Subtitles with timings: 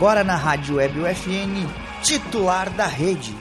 [0.00, 1.68] Agora na Rádio Web UFN,
[2.02, 3.36] titular da rede.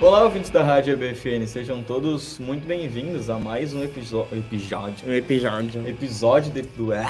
[0.00, 4.38] Olá, ouvintes da Rádio EBFN, sejam todos muito bem-vindos a mais um episódio.
[4.38, 5.08] Episódio.
[5.08, 5.86] Um episódio.
[5.88, 6.92] Episódio de- do.
[6.92, 7.04] Ah,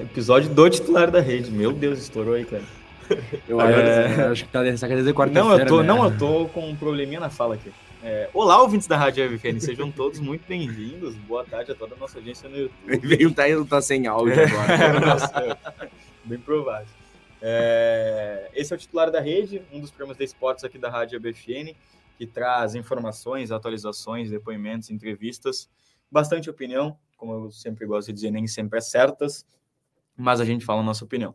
[0.00, 1.50] episódio do titular da rede.
[1.50, 2.62] Meu Deus, estourou aí, cara.
[3.48, 4.12] Eu É.
[4.14, 5.48] acho, acho que tá nessa desde quarta-feira.
[5.48, 5.86] Não, eu tô, né?
[5.88, 7.70] não, eu tô com um probleminha na fala aqui.
[8.06, 11.14] É, olá, ouvintes da Rádio EBFN, sejam todos muito bem-vindos.
[11.14, 12.98] Boa tarde a toda a nossa audiência no YouTube.
[12.98, 15.00] Veio tá, tá sem áudio agora.
[15.00, 15.58] Nossa,
[16.22, 16.86] bem provável.
[17.40, 21.16] É, esse é o titular da rede, um dos programas de esportes aqui da Rádio
[21.16, 21.74] ABFN,
[22.18, 25.70] que traz informações, atualizações, depoimentos, entrevistas,
[26.10, 29.46] bastante opinião, como eu sempre gosto de dizer, nem sempre é certas,
[30.14, 31.34] mas a gente fala a nossa opinião.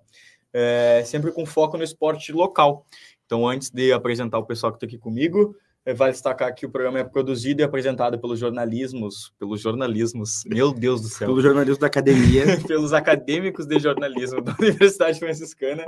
[0.53, 2.85] É, sempre com foco no esporte local.
[3.25, 6.69] Então, antes de apresentar o pessoal que está aqui comigo, é, vale destacar que o
[6.69, 11.79] programa é produzido e apresentado pelos jornalismos, pelos jornalismos, meu Deus do céu, Pelo jornalismo
[11.79, 12.43] da academia.
[12.67, 15.85] pelos acadêmicos de jornalismo da Universidade Franciscana.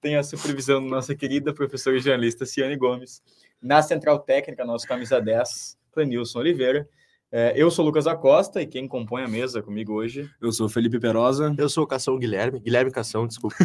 [0.00, 3.22] Tem a supervisão da nossa querida professora e jornalista Ciane Gomes.
[3.60, 6.88] Na Central Técnica, nosso camisa 10, Planilson Oliveira.
[7.34, 10.28] É, eu sou o Lucas Acosta e quem compõe a mesa comigo hoje.
[10.38, 11.54] Eu sou o Felipe Perosa.
[11.56, 13.56] Eu sou o Cação Guilherme, Guilherme Cação, desculpa.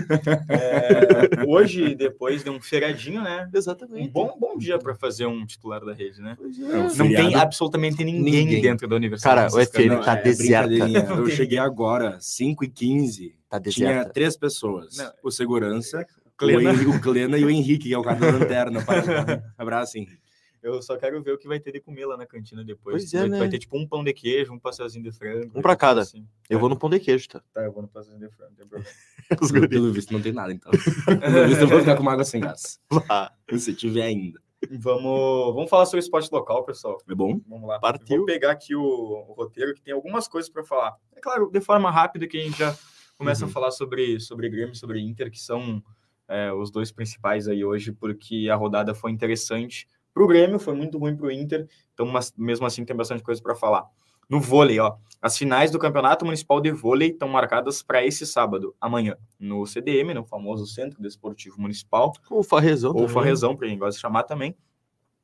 [0.48, 3.50] É, hoje, depois de um feiradinho, né?
[3.54, 4.10] Um Exatamente.
[4.10, 6.38] bom, bom dia para fazer um titular da rede, né?
[6.40, 6.78] É.
[6.78, 8.62] É, o Não tem absolutamente ninguém, Ninguém.
[8.62, 9.52] dentro da Universidade.
[9.52, 9.60] Cara, o.
[9.60, 10.68] FN tá deserta.
[10.70, 11.06] brincadeirinha.
[11.10, 14.12] Eu cheguei agora, 5 e 15 Tá Tinha deserta.
[14.14, 14.98] três pessoas.
[14.98, 15.12] Não.
[15.24, 16.06] O segurança,
[16.38, 16.70] Klena.
[16.70, 18.80] O, Henrique, o Klena e o Henrique, que é o cara da lanterna.
[19.58, 20.27] Abraço, Henrique.
[20.68, 22.96] Eu só quero ver o que vai ter de comer lá na cantina depois.
[23.04, 23.40] Pois é, vai, né?
[23.40, 25.52] vai ter tipo um pão de queijo, um pastelzinho de frango.
[25.58, 26.02] Um pra cada.
[26.02, 26.28] Assim.
[26.50, 27.42] Eu vou no pão de queijo, tá?
[27.54, 28.96] Tá, eu vou no pastelzinho de frango, não tem problema.
[29.70, 30.72] Pelo, visto, não tem nada, então.
[30.72, 32.80] Pelo visto, eu vou ficar com uma água sem gás.
[33.10, 34.40] Ah, Se tiver ainda.
[34.72, 36.98] Vamos, vamos falar sobre esporte local, pessoal.
[37.08, 37.40] É bom?
[37.48, 37.80] Vamos lá.
[37.80, 38.18] Partiu.
[38.18, 40.96] Vou pegar aqui o, o roteiro, que tem algumas coisas para falar.
[41.16, 42.76] É claro, de forma rápida, que a gente já
[43.18, 43.50] começa Uhum.
[43.50, 45.82] a falar sobre, sobre Grêmio e sobre Inter, que são
[46.28, 50.74] é, os dois principais aí hoje, porque a rodada foi interessante para o Grêmio, foi
[50.74, 53.86] muito ruim para o Inter, então, mas, mesmo assim, tem bastante coisa para falar.
[54.28, 58.76] No vôlei, ó, as finais do Campeonato Municipal de Vôlei estão marcadas para esse sábado,
[58.82, 62.90] amanhã, no CDM, no famoso Centro Desportivo Municipal, o Farrezão.
[62.90, 63.14] ou também.
[63.14, 64.56] Farrezão, para quem gosta de chamar também.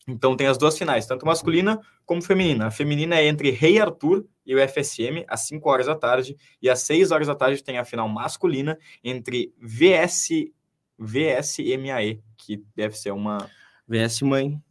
[0.07, 2.67] Então tem as duas finais, tanto masculina como feminina.
[2.67, 6.69] A feminina é entre Rei Arthur e o FSM, às 5 horas da tarde, e
[6.69, 10.51] às 6 horas da tarde tem a final masculina entre VS,
[10.99, 13.49] VSMAE, que deve ser uma
[13.87, 14.61] VS Mãe.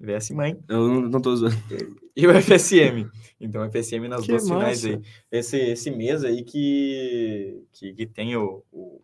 [0.00, 1.54] VS Mãe, Eu não, não tô zoando.
[2.16, 3.06] e o FSM.
[3.40, 4.96] Então, o FSM nas Que duas finais massa.
[4.96, 5.02] aí.
[5.30, 9.00] Esse, esse mês aí que, que, que tem o, o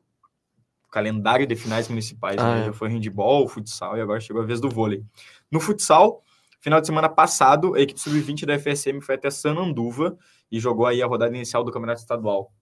[0.91, 2.39] calendário de finais municipais.
[2.39, 2.62] Ah, né?
[2.62, 2.65] é.
[2.67, 5.05] Já foi handball, futsal e agora chegou a vez do vôlei.
[5.51, 6.23] No futsal,
[6.61, 10.17] final de semana passado, a equipe sub-20 da FSM foi até Sananduva
[10.51, 12.53] e jogou aí a rodada inicial do Campeonato Estadual.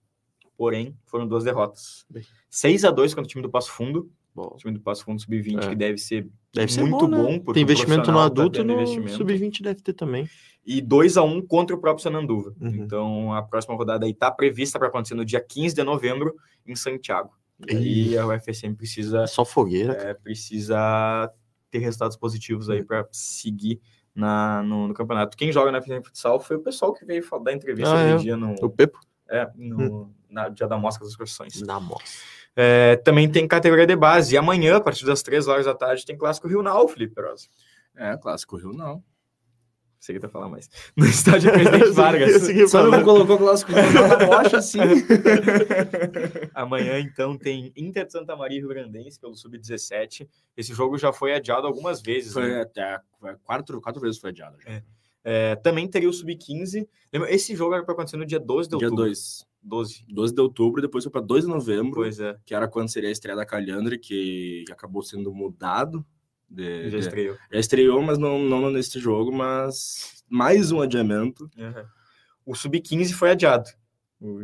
[0.57, 2.05] Porém, foram duas derrotas.
[2.09, 2.23] Bem.
[2.49, 4.09] 6 a 2 contra o time do Passo Fundo.
[4.33, 5.69] Bom, O time do Passo Fundo sub-20, É.
[5.69, 7.39] que deve ser deve ser muito bom, bom, né?
[7.39, 9.11] porque Tem investimento no tá adulto e tendo no investimento.
[9.13, 10.27] sub-20 deve ter também.
[10.65, 12.53] e 2 a 1 contra o próprio Sananduva.
[12.59, 12.69] Uhum.
[12.69, 16.35] Então a próxima rodada aí está prevista para acontecer no dia 15 de novembro
[16.65, 17.31] em Santiago.
[17.69, 19.93] E aí a UFSM precisa, Só fogueira.
[19.93, 21.31] é, precisa
[21.71, 23.79] ter resultados positivos aí para seguir
[24.13, 25.37] na, no, no campeonato.
[25.37, 28.17] Quem joga na FSM Futsal foi o pessoal que veio dar entrevista Ah, aquele é?
[28.17, 28.99] dia no, O Pepo?
[29.29, 31.61] é, no na dia da mostra das profissões.
[31.61, 32.03] Na moça.
[32.55, 34.33] É, também tem categoria de base.
[34.33, 37.47] E amanhã, a partir das 3 horas da tarde, tem clássico Rio Nau, Felipe Perosa.
[37.95, 39.03] É, clássico Rio não.
[39.99, 40.69] Sei que tá falar mais.
[40.95, 42.69] No estádio Presidente Vargas.
[42.69, 44.77] Só não colocou clássico Rio não na bocha, assim.
[46.53, 50.27] Amanhã, então, tem Inter de Santa Maria e Rio Grandense pelo Sub-17.
[50.55, 52.33] Esse jogo já foi adiado algumas vezes.
[52.33, 52.61] Foi né?
[52.61, 52.99] até
[53.43, 54.57] quatro, quatro vezes foi adiado.
[54.61, 54.83] já.
[55.23, 56.87] É, também teria o Sub-15.
[57.11, 59.05] Lembra, esse jogo era para acontecer no dia 12 de Dia outubro.
[59.05, 59.47] 2.
[59.67, 60.05] 12.
[60.07, 63.09] 12 de outubro, depois foi para 2 de novembro, Pois é, que era quando seria
[63.09, 66.05] a estreia da Calhandre, que que acabou sendo mudado.
[66.47, 67.35] de- já de- estreou.
[67.51, 71.49] já estreou, mas não, não neste jogo, mas mais um adiamento.
[71.57, 71.85] Uhum.
[72.45, 73.67] O Sub-15 foi adiado.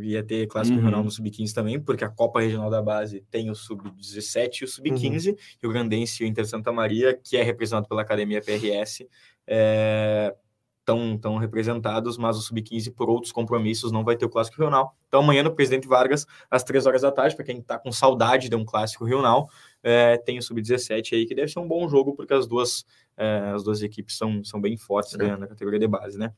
[0.02, 0.82] Ia ter clássico Uhum.
[0.82, 4.68] regional no Sub-15 também, porque a Copa Regional da Base tem o Sub-17 e o
[4.68, 5.36] Sub-15, Uhum.
[5.62, 9.08] e o Grandense e o Inter Santa Maria, que é representado pela Academia PRS,
[9.46, 10.41] estão
[10.84, 14.96] tão representados, mas o Sub-15, por outros compromissos, não vai ter o clássico regional.
[15.08, 18.48] Então, amanhã no Presidente Vargas, às três horas da tarde, para quem está com saudade
[18.48, 19.48] de um clássico regional,
[19.82, 22.84] é, tem o Sub-17 aí, que deve ser um bom jogo, porque as duas,
[23.16, 26.32] é, as duas equipes são, são bem fortes né, na categoria de base, né?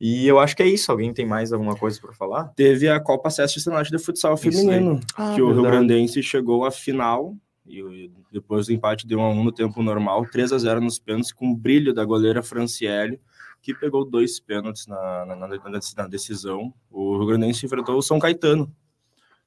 [0.00, 0.90] E eu acho que é isso.
[0.90, 2.48] Alguém tem mais alguma coisa para falar?
[2.56, 4.36] Teve a Copa Seste Senat de Futsal.
[4.36, 5.76] Feminino, Ah, que o Rio verdade.
[5.76, 7.36] Grandense chegou à final,
[7.66, 10.98] e depois do empate deu 1 a 1 no tempo normal, 3 a 0 nos
[10.98, 13.20] pênaltis, com o brilho da goleira Franciele,
[13.64, 15.48] que pegou dois pênaltis na, na, na,
[15.96, 16.72] na decisão.
[16.90, 18.70] O Rio Grandense enfrentou o São Caetano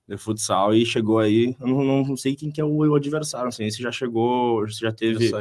[0.08, 1.56] de futsal e chegou aí.
[1.60, 4.68] Eu não, não sei quem que é o, o adversário, não sei se já chegou,
[4.68, 5.38] se já teve Já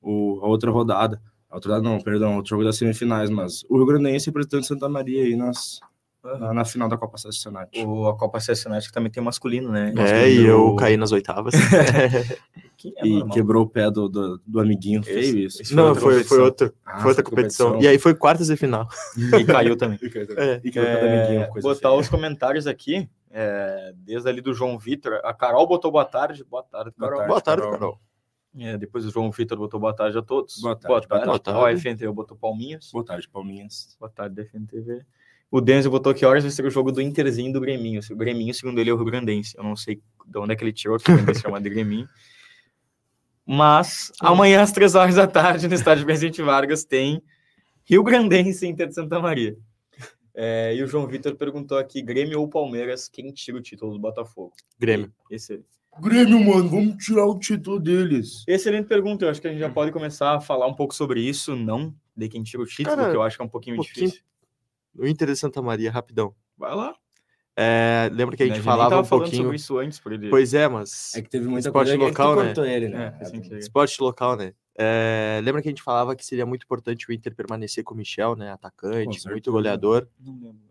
[0.00, 1.20] o, a outra rodada.
[1.50, 4.88] A outra rodada não, perdão, outro jogo das semifinais, mas o Rio Grandense representando Santa
[4.88, 5.78] Maria aí nas,
[6.38, 7.84] na, na final da Copa Sessionate.
[7.84, 9.92] O, a Copa Sessionete que também tem masculino, né?
[9.96, 11.54] É, e eu caí nas oitavas.
[12.78, 13.30] Que é E normal.
[13.34, 15.62] quebrou o pé do, do, do amiguinho feio isso.
[15.62, 16.74] esse Não, outra foi, foi outra.
[16.84, 17.66] Ah, foi outra competição.
[17.68, 17.82] competição.
[17.82, 18.86] E aí foi quartas e final.
[19.16, 19.98] E caiu também.
[20.02, 20.58] E quebrou É.
[20.58, 22.00] o pé do amiguinho, É, coisa botar feia.
[22.00, 25.14] os comentários aqui, é, desde ali do João Vitor.
[25.24, 26.44] A Carol botou boa tarde.
[26.44, 27.16] Boa tarde, Boa Carol.
[27.16, 27.28] tarde.
[27.30, 27.78] Boa tarde, Carol.
[27.78, 28.00] Carol.
[28.58, 30.60] É, depois o João Vitor botou boa tarde a todos.
[30.60, 31.58] Boa tarde, boa tarde.
[31.58, 32.90] Ó, a FNTV botou palminhas.
[32.92, 33.96] Boa tarde, Palminhas.
[33.98, 35.02] Boa tarde, FNTV.
[35.50, 38.00] O Denzel botou que horas vai ser o jogo do Interzinho e do Greminho.
[38.10, 39.56] O Greminho, segundo ele, é o Rio Grandense.
[39.56, 42.08] Eu não sei de onde é que ele tirou que Grandense chama de Greminho.
[43.46, 47.22] Mas amanhã, às três horas da tarde, no estádio Presidente Vargas, tem
[47.84, 49.56] Rio Grandense e Inter de Santa Maria.
[50.34, 53.98] É, e o João Vitor perguntou aqui: Grêmio ou Palmeiras, quem tira o título do
[54.00, 54.52] Botafogo?
[54.78, 55.12] Grêmio.
[55.30, 55.62] Esse,
[55.98, 58.44] Grêmio, mano, vamos tirar o título deles.
[58.46, 59.24] excelente pergunta.
[59.24, 61.94] Eu acho que a gente já pode começar a falar um pouco sobre isso, não
[62.14, 64.06] de quem tira o título, Cara, que eu acho que é um pouquinho, um pouquinho.
[64.06, 64.24] difícil.
[64.98, 66.34] O Inter de Santa Maria, rapidão.
[66.56, 66.94] Vai lá.
[67.58, 69.44] É, lembra que a gente falava um pouquinho.
[69.44, 70.28] sobre isso antes, por ele.
[70.28, 71.14] Pois é, mas.
[71.14, 72.74] É que teve muita Esporte coisa local, né?
[72.74, 73.16] ele, né?
[73.18, 74.52] É, assim Esporte local, né?
[74.78, 77.96] É, lembra que a gente falava que seria muito importante o Inter permanecer com o
[77.96, 78.52] Michel, né?
[78.52, 80.06] Atacante, muito goleador.
[80.20, 80.66] Não lembro.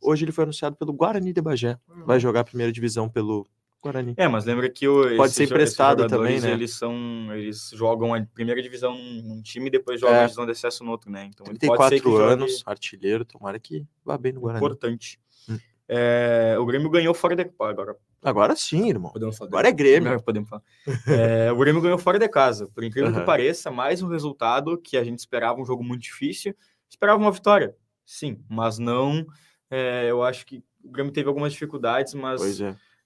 [0.00, 1.78] Hoje ele foi anunciado pelo Guarani de Bagé.
[2.04, 3.46] Vai jogar a primeira divisão pelo
[3.82, 4.14] Guarani.
[4.16, 6.50] É, mas lembra que o, Pode ser emprestado também, né?
[6.52, 6.94] Eles são,
[7.32, 10.20] eles jogam a primeira divisão num, time e depois jogam É.
[10.20, 11.30] a divisão de acesso no outro, né?
[11.32, 14.64] Então ele pode ser que 34 jogue anos, artilheiro, tomara que vá bem no Guarani.
[14.64, 15.20] importante.
[15.48, 15.58] Hum.
[15.88, 17.96] É, o Grêmio ganhou fora de agora.
[18.22, 19.12] Agora sim, irmão.
[19.12, 19.48] Podemos falar.
[19.48, 20.08] Agora é Grêmio.
[20.08, 20.62] Agora podemos falar.
[21.48, 22.68] É, o Grêmio ganhou fora de casa.
[22.74, 23.24] Por incrível que Aham.
[23.26, 26.54] pareça, mais um resultado que a gente esperava um jogo muito difícil.
[26.90, 29.24] Esperava uma vitória, sim, mas não.
[29.70, 32.60] é, eu acho que o Grêmio teve algumas dificuldades, mas Pois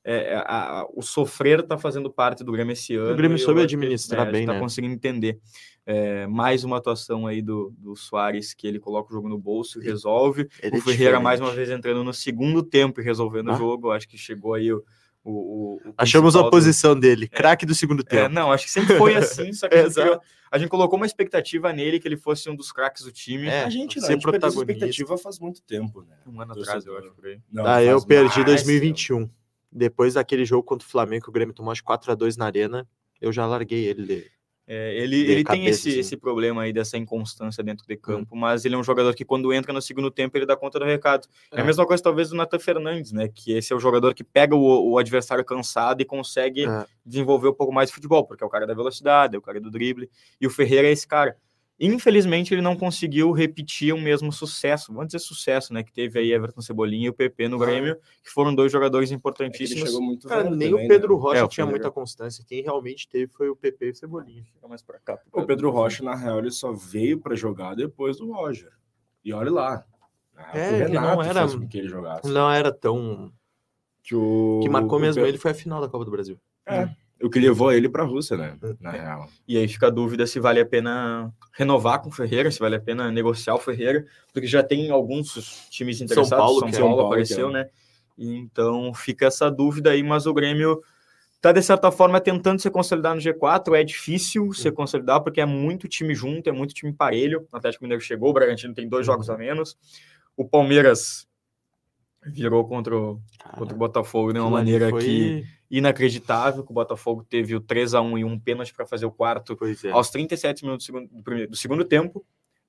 [0.04, 0.32] é.
[0.32, 3.16] é, a- a- o sofrer está fazendo parte do Grêmio esse ano.
[3.16, 4.60] Grêmio e eu soube administrar é, bem, tá né?
[4.60, 5.38] conseguindo entender.
[5.84, 9.80] É, mais uma atuação aí do, do Soares, que ele coloca o jogo no bolso
[9.80, 10.48] e resolve.
[10.62, 13.54] Ele o é Ferreira, mais uma vez, entrando no segundo tempo e resolvendo Ah.
[13.54, 13.90] o jogo.
[13.90, 14.82] Acho que chegou aí o.
[15.24, 18.28] o, o- o Achamos a do- posição dele, craque do segundo É, tempo.
[18.34, 20.20] não, acho que sempre foi assim, só que a gente, criou-
[20.50, 23.46] a gente colocou uma expectativa nele que ele fosse um dos craques do time.
[23.48, 24.72] É, A gente não, ser a gente perdeu essa protagonista.
[24.86, 26.16] expectativa faz muito tempo, né?
[26.26, 27.40] Um ano atrás, eu acho, por aí.
[27.52, 29.28] Não, Ah, eu perdi mais 2021.
[29.72, 32.86] Depois daquele jogo contra o Flamengo, que o Grêmio tomou acho 4x2 na arena,
[33.20, 34.04] eu já larguei ele.
[34.04, 34.30] de-
[34.64, 35.98] É, ele De ele tem cabeça, esse, assim.
[35.98, 39.52] esse problema aí dessa inconstância dentro de campo, mas ele é um jogador que quando
[39.52, 41.26] entra no segundo tempo ele dá conta do recado.
[41.50, 41.66] É, a É.
[41.66, 43.28] mesma coisa talvez do Nathan Fernandes, né?
[43.28, 46.86] Que esse é o jogador que pega o, o adversário cansado e consegue É.
[47.04, 49.60] desenvolver um pouco mais de futebol, porque é o cara da velocidade, é o cara
[49.60, 50.08] do drible,
[50.40, 51.36] e o Ferreira é esse cara.
[51.84, 55.82] Infelizmente, ele não conseguiu repetir o mesmo sucesso, vamos dizer sucesso, né?
[55.82, 57.66] Que teve aí Everton Cebolinha e o PP no Ah.
[57.66, 59.88] Grêmio, que foram dois jogadores Ele importantíssimos.
[59.88, 61.20] chegou muito Cara, nem também, o Pedro né?
[61.20, 62.44] Rocha É, o tinha muita constância.
[62.46, 64.44] Quem realmente teve foi o PP e o Cebolinha.
[64.44, 65.18] Fica mais pra cá.
[65.32, 68.70] O Pedro Rocha, na real, ele só veio pra jogar depois do Roger.
[69.24, 69.84] E olha lá.
[70.36, 72.28] Ah, É, o não era- que ele jogasse.
[72.30, 73.32] Não era tão.
[74.04, 76.38] Que, o, que marcou o mesmo Pedro- ele foi a final da Copa do Brasil.
[77.22, 78.56] O que levou ele pra Rússia, né?
[78.80, 79.28] Na real.
[79.46, 82.76] E aí fica a dúvida se vale a pena renovar com o Ferreira, se vale
[82.76, 86.30] a pena negociar o Ferreira, porque já tem alguns times interessados.
[86.30, 86.80] Paulo, São que é.
[86.80, 87.52] Paulo São Paulo, apareceu, é.
[87.52, 87.68] né?
[88.18, 90.82] Então fica essa dúvida aí, mas o Grêmio
[91.40, 93.74] tá de certa forma tentando se consolidar no G4.
[93.78, 97.46] É difícil se consolidar porque é muito time junto, é muito time parelho.
[97.52, 99.76] O Atlético Mineiro chegou, o Bragantino tem dois jogos a menos.
[100.36, 101.26] O Palmeiras
[102.24, 103.20] virou contra o,
[103.56, 107.94] contra o Botafogo de uma maneira foi- que inacreditável, que o Botafogo teve o 3
[107.94, 109.90] a 1 e um pênalti para fazer o quarto é.
[109.90, 112.24] aos 37 minutos do segundo, do primeiro- do segundo tempo,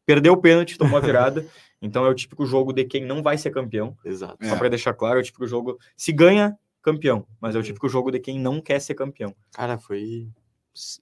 [0.06, 1.46] perdeu o pênalti, tomou a virada.
[1.82, 3.96] então é o típico jogo de quem não vai ser campeão.
[4.06, 4.38] Exato.
[4.42, 4.50] É.
[4.50, 5.78] Só para deixar claro, é o típico jogo.
[5.98, 7.26] Se ganha, campeão.
[7.42, 7.66] Mas é o Uhum.
[7.68, 9.36] típico jogo de quem não quer ser campeão.
[9.54, 10.28] Cara, foi.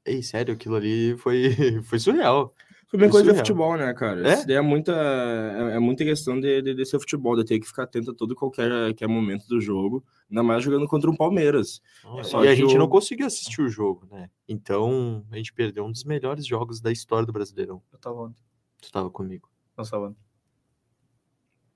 [0.05, 1.43] Ei, sério, aquilo ali foi,
[1.85, 2.53] foi surreal.
[2.91, 4.27] Foi bem Isso coisa de é futebol, né, cara?
[4.29, 4.33] É?
[4.33, 7.57] Isso daí é muita, é, é muita questão de, de, de ser futebol, de ter
[7.57, 11.09] que ficar atento a todo e qualquer, qualquer momento do jogo, ainda mais jogando contra
[11.09, 11.81] um Palmeiras.
[12.21, 14.29] Só e a gente o- não conseguiu assistir o jogo, né?
[14.45, 17.81] Então a gente perdeu um dos melhores jogos da história do Brasileirão.
[17.93, 18.35] Eu tava onde?
[18.81, 19.49] Tu tava comigo.
[19.77, 20.17] Não tava onde?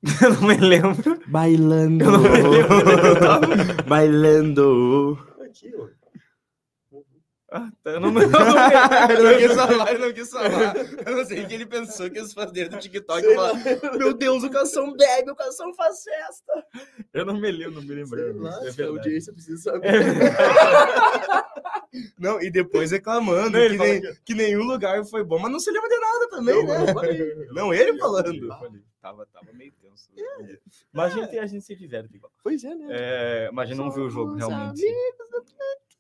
[0.22, 1.22] Eu não me lembro.
[1.28, 2.04] Bailando.
[2.04, 3.84] Eu não me lembro é eu.
[3.88, 5.18] Bailando.
[5.46, 5.88] Aqui, ó.
[7.58, 8.30] Ah, tá, eu não, não, não,
[9.10, 10.76] ele não quis falar, ele não quis falar.
[11.08, 13.98] Eu não sei o que ele pensou que os dele do TikTok Sei falaram.
[13.98, 16.66] Meu Deus, o Cação bebe, o Cação faz festa.
[17.14, 18.42] eu não me lembro, não me lembrando.
[18.74, 19.92] Sei lá, é a audiência precisa saber.
[22.20, 25.60] Não, e depois reclamando Não, que, nem- falou que nenhum lugar foi bom, mas não
[25.62, 26.82] se lembra de nada também, Eu- né?
[26.90, 28.36] eu falei, Não, eu ele falando.
[28.36, 28.82] eu falei.
[29.02, 30.10] Tava, tava meio tenso.
[30.92, 32.32] Mas a gente, a gente se diverte igual.
[32.44, 32.88] Pois é, né?
[32.90, 34.82] É, mas a gente não viu o jogo, realmente.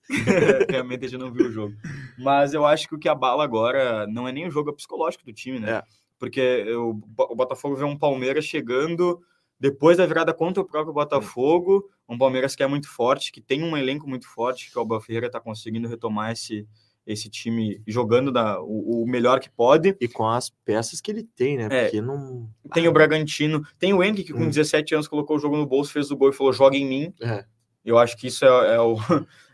[0.69, 1.75] realmente a gente não viu o jogo.
[2.17, 4.75] Mas eu acho que o que abala agora não é nem o jogo, é o
[4.75, 5.71] psicológico do time, né?
[5.77, 5.83] É.
[6.19, 9.19] Porque o, Bo- o Botafogo vê um Palmeiras chegando
[9.59, 13.63] depois da virada contra o próprio Botafogo, um Palmeiras que é muito forte, que tem
[13.63, 16.67] um elenco muito forte, que o Alba Ferreira está conseguindo retomar esse,
[17.07, 19.95] esse time jogando da, o, o melhor que pode.
[19.99, 21.67] E com as peças que ele tem, né?
[21.71, 21.83] É.
[21.85, 22.49] Porque não.
[22.73, 24.49] Tem o Bragantino, tem o Henrique que com Hum.
[24.49, 27.13] 17 anos colocou o jogo no bolso, fez o gol e falou: joga em mim.
[27.21, 27.45] É.
[27.83, 28.95] Eu acho que isso é, é o,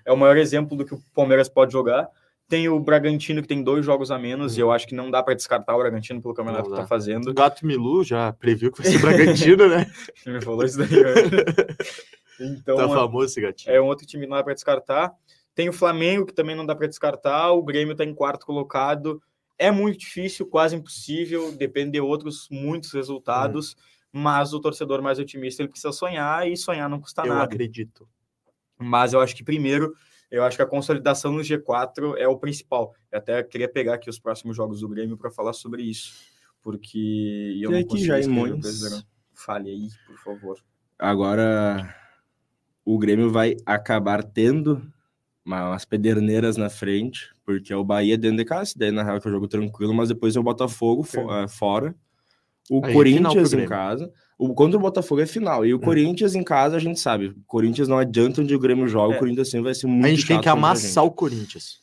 [0.05, 2.07] é o maior exemplo do que o Palmeiras pode jogar.
[2.47, 5.23] Tem o Bragantino, que tem dois jogos a menos, e eu acho que não dá
[5.23, 7.29] para descartar o Bragantino pelo campeonato que tá fazendo.
[7.29, 9.89] O Gato Milu já previu que vai ser Bragantino, né?
[10.25, 10.89] Ele me falou isso daí.
[10.89, 11.31] hoje.
[12.59, 13.73] então, tá famoso esse gatinho.
[13.73, 15.13] é um outro time que não dá para descartar.
[15.55, 17.51] Tem o Flamengo, que também não dá para descartar.
[17.51, 19.21] O Grêmio está em quarto colocado.
[19.57, 23.77] É muito difícil, quase impossível, depende de outros muitos resultados.
[24.11, 27.43] Mas o torcedor mais otimista ele precisa sonhar e sonhar não custa Eu nada.
[27.45, 28.07] acredito.
[28.81, 29.93] Mas eu acho que primeiro,
[30.29, 32.93] eu acho que a consolidação no G4 é o principal.
[33.11, 36.13] Eu até queria pegar aqui os próximos jogos do Grêmio para falar sobre isso,
[36.61, 39.05] porque eu Tem não aqui consigo o Mons.
[39.33, 40.57] Fale aí, por favor.
[40.97, 41.95] Agora,
[42.85, 44.81] o Grêmio vai acabar tendo
[45.43, 49.19] uma- umas pederneiras na frente, porque é o Bahia dentro de casa, daí na real
[49.19, 51.95] que é um jogo tranquilo, mas depois é o Botafogo fo- eh, fora,
[52.69, 53.69] o Aí é Corinthians em Grêmio.
[53.69, 54.13] casa,
[54.49, 57.35] o contra o Botafogo é final, e o Corinthians em casa a gente sabe, o
[57.45, 59.15] Corinthians não adianta onde o Grêmio joga, É.
[59.17, 61.79] o Corinthians sempre vai ser muito A gente tem que amassar o Corinthians.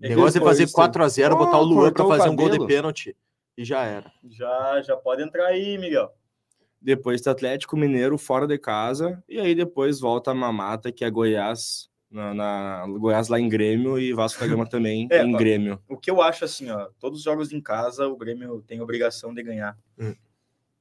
[0.00, 2.64] O É negócio é fazer tem- 4x0, botar o Luan pra fazer um gol de
[2.66, 3.16] pênalti.
[3.56, 4.12] E já era.
[4.28, 6.10] Já, já pode entrar aí, Miguel.
[6.80, 11.10] Depois do Atlético Mineiro fora de casa, e aí depois volta a mamata, que é
[11.10, 15.80] Goiás, na, na- Goiás lá em Grêmio, e Vasco da Gama também É, em Grêmio.
[15.88, 19.34] O que eu acho assim, ó, todos os jogos em casa, o Grêmio tem obrigação
[19.34, 19.76] de ganhar.
[19.98, 20.14] Hum.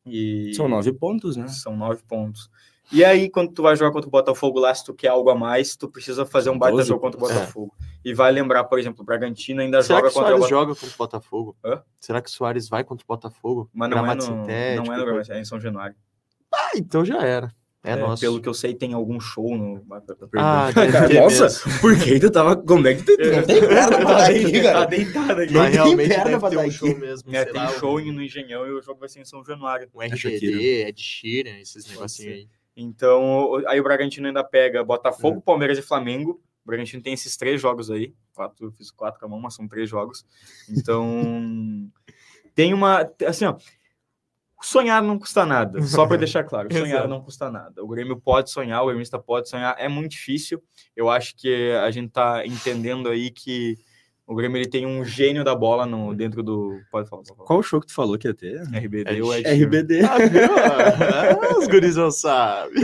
[0.10, 1.48] E São nove pontos, né?
[1.48, 2.50] São nove pontos.
[2.92, 5.36] E aí, quando tu vai jogar contra o Botafogo lá, se tu quer algo a
[5.36, 7.26] mais, tu precisa fazer um baita 12 jogo contra o.
[7.30, 7.34] É.
[7.34, 7.76] Botafogo.
[8.04, 10.40] E vai lembrar, por exemplo, o Bragantino ainda Será joga que o contra o Soares
[10.40, 10.66] Botafogo.
[10.66, 11.58] joga contra o Botafogo?
[11.66, 11.84] Hã?
[12.00, 13.70] Será que o Soares vai contra o Botafogo?
[13.74, 15.06] Mas não é, no, sintético, não é no coisa.
[15.06, 15.96] Gramado, é em São Januário.
[16.54, 17.54] Ah, então já era.
[17.92, 18.22] É, nosso.
[18.22, 19.86] Pelo que eu sei, tem algum show no.
[20.38, 21.80] Ah, Cara, nossa, mesmo.
[21.82, 22.56] por que tu tava.
[22.56, 23.12] Como é que tu.
[23.12, 24.86] Não tem perna pra tá, dar aqui, deitado, tá cara.
[24.86, 25.54] deitado aqui.
[25.54, 26.72] Não tem realmente perna deve pra ter dar um aqui.
[26.78, 27.36] show mesmo.
[27.36, 29.90] É, sei tem lá, show no Engenhão e o jogo vai ser em São Januário.
[30.16, 30.36] Shakira.
[30.36, 32.40] RGD, Ed Sheeran, esses Pode negocinhos ser.
[32.42, 32.48] aí.
[32.76, 34.86] Então, o- aí o Bragantino ainda pega Hum.
[34.86, 36.40] Botafogo, Palmeiras e Flamengo.
[36.64, 38.14] O Bragantino tem esses três jogos aí.
[38.34, 40.26] Quatro, eu fiz quatro com a mão, mas são três jogos.
[40.70, 41.90] Então,
[42.54, 43.10] tem uma.
[43.26, 43.56] Assim, ó.
[44.62, 46.72] Sonhar não custa nada, só para deixar claro.
[46.74, 47.84] Sonhar não custa nada.
[47.84, 49.76] O Grêmio pode sonhar, o gremista pode sonhar.
[49.78, 50.62] É muito difícil.
[50.96, 53.78] Eu acho que a gente tá entendendo aí que
[54.28, 56.82] o Grêmio ele tem um gênio da bola no, dentro do.
[56.92, 57.48] Pode falar, pode falar.
[57.48, 58.62] Qual o show que tu falou que ia ter?
[58.64, 59.48] RBD É ou Ed?
[59.48, 60.02] RBD.
[60.02, 60.42] Ah, viu?
[61.48, 62.84] Ah, os guris não sabem.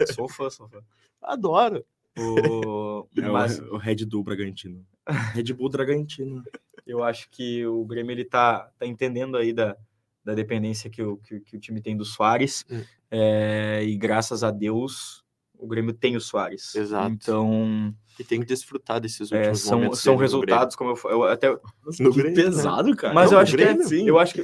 [0.00, 0.78] É, sou fã, sou fã.
[1.20, 1.84] Adoro.
[2.18, 3.06] O...
[3.16, 4.84] É Mas o, Red Bull Bragantino.
[5.34, 6.42] Red Bull Bragantino.
[6.86, 9.76] eu acho que o Grêmio ele tá, tá entendendo aí da,
[10.24, 12.64] da dependência que o, que, que o time tem do Soares.
[12.70, 12.82] Hum.
[13.10, 15.22] É, e graças a Deus
[15.62, 16.74] o Grêmio tem o Soares.
[16.74, 17.12] Exato.
[17.12, 20.22] Então, E tem que desfrutar desses é, últimos são, momentos são Grêmio.
[20.22, 21.50] resultados, como eu, eu até.
[21.98, 23.14] No que Grêmio, pesado, cara.
[23.14, 24.06] Mas Não, eu acho que é, Grêmio, sim.
[24.08, 24.40] eu acho que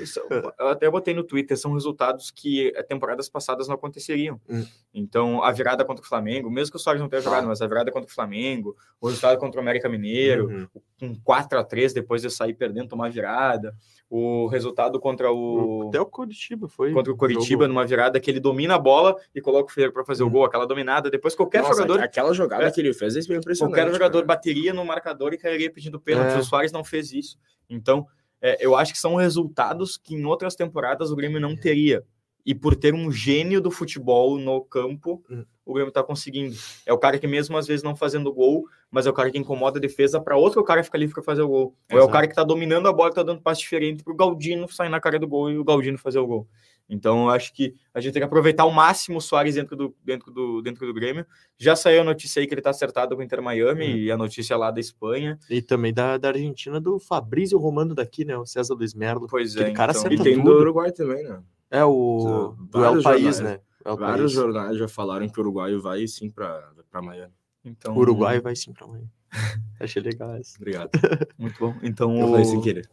[0.58, 4.40] eu até botei no Twitter, são resultados que eh, temporadas passadas não aconteceriam.
[4.48, 4.64] Hum.
[4.94, 7.28] Então, a virada contra o Flamengo, mesmo que o Soares não tenha Tá.
[7.30, 11.10] jogado, mas a virada contra o Flamengo, o resultado contra o América Mineiro, Uhum.
[11.10, 13.74] um 4 a 3 depois de sair perdendo, tomar virada.
[14.10, 16.92] O resultado contra o Até o Curitiba foi.
[16.94, 19.92] contra o Coritiba jogo- numa virada que ele domina a bola e coloca o Ferreira
[19.92, 20.30] para fazer o Hum.
[20.30, 21.10] gol, aquela dominada.
[21.10, 22.70] Depois qualquer Nossa, jogador, Aquela jogada É.
[22.70, 23.57] que ele fez é impressionante.
[23.58, 24.26] Qualquer jogador cara.
[24.26, 26.34] bateria no marcador e cairia pedindo pênalti.
[26.34, 26.38] É.
[26.38, 27.38] O Soares não fez isso.
[27.68, 28.06] Então,
[28.40, 32.04] é, eu acho que são resultados que em outras temporadas o Grêmio não teria.
[32.46, 35.44] E por ter um gênio do futebol no campo, Hum.
[35.66, 36.56] o Grêmio tá conseguindo.
[36.86, 39.36] É o cara que mesmo às vezes não fazendo gol, mas é o cara que
[39.36, 41.76] incomoda a defesa para outro cara ficar livre para fazer o gol.
[41.92, 44.66] Ou é o cara que tá dominando a bola, tá dando passe diferente pro Galdino
[44.68, 46.48] sair na cara do gol e o Galdino fazer o gol.
[46.90, 49.94] Então, eu acho que a gente tem que aproveitar ao máximo o Soares dentro do,
[50.02, 51.26] dentro do, dentro do Grêmio.
[51.58, 53.96] Já saiu a notícia aí que ele tá acertado com o Inter Miami Hum.
[53.96, 55.38] e a notícia lá da Espanha.
[55.50, 58.36] E também da, da Argentina, do Fabrício Romano daqui, né?
[58.38, 59.26] O César Luiz Merlo.
[59.28, 60.60] Pois é, Aquele cara então- E tem do tudo.
[60.60, 61.42] Uruguai também, né?
[61.70, 63.40] É o do El País, jornais.
[63.40, 63.60] né?
[63.84, 64.32] El Vários País.
[64.32, 67.34] jornais já falaram que o Uruguai vai sim pra, pra Miami.
[67.64, 69.04] Então, O Uruguai vai sim pra amanhã.
[69.80, 70.56] Achei legal essa.
[70.58, 70.90] Obrigado.
[71.38, 71.74] Muito bom.
[71.82, 72.88] Então, Eu o- sem querer.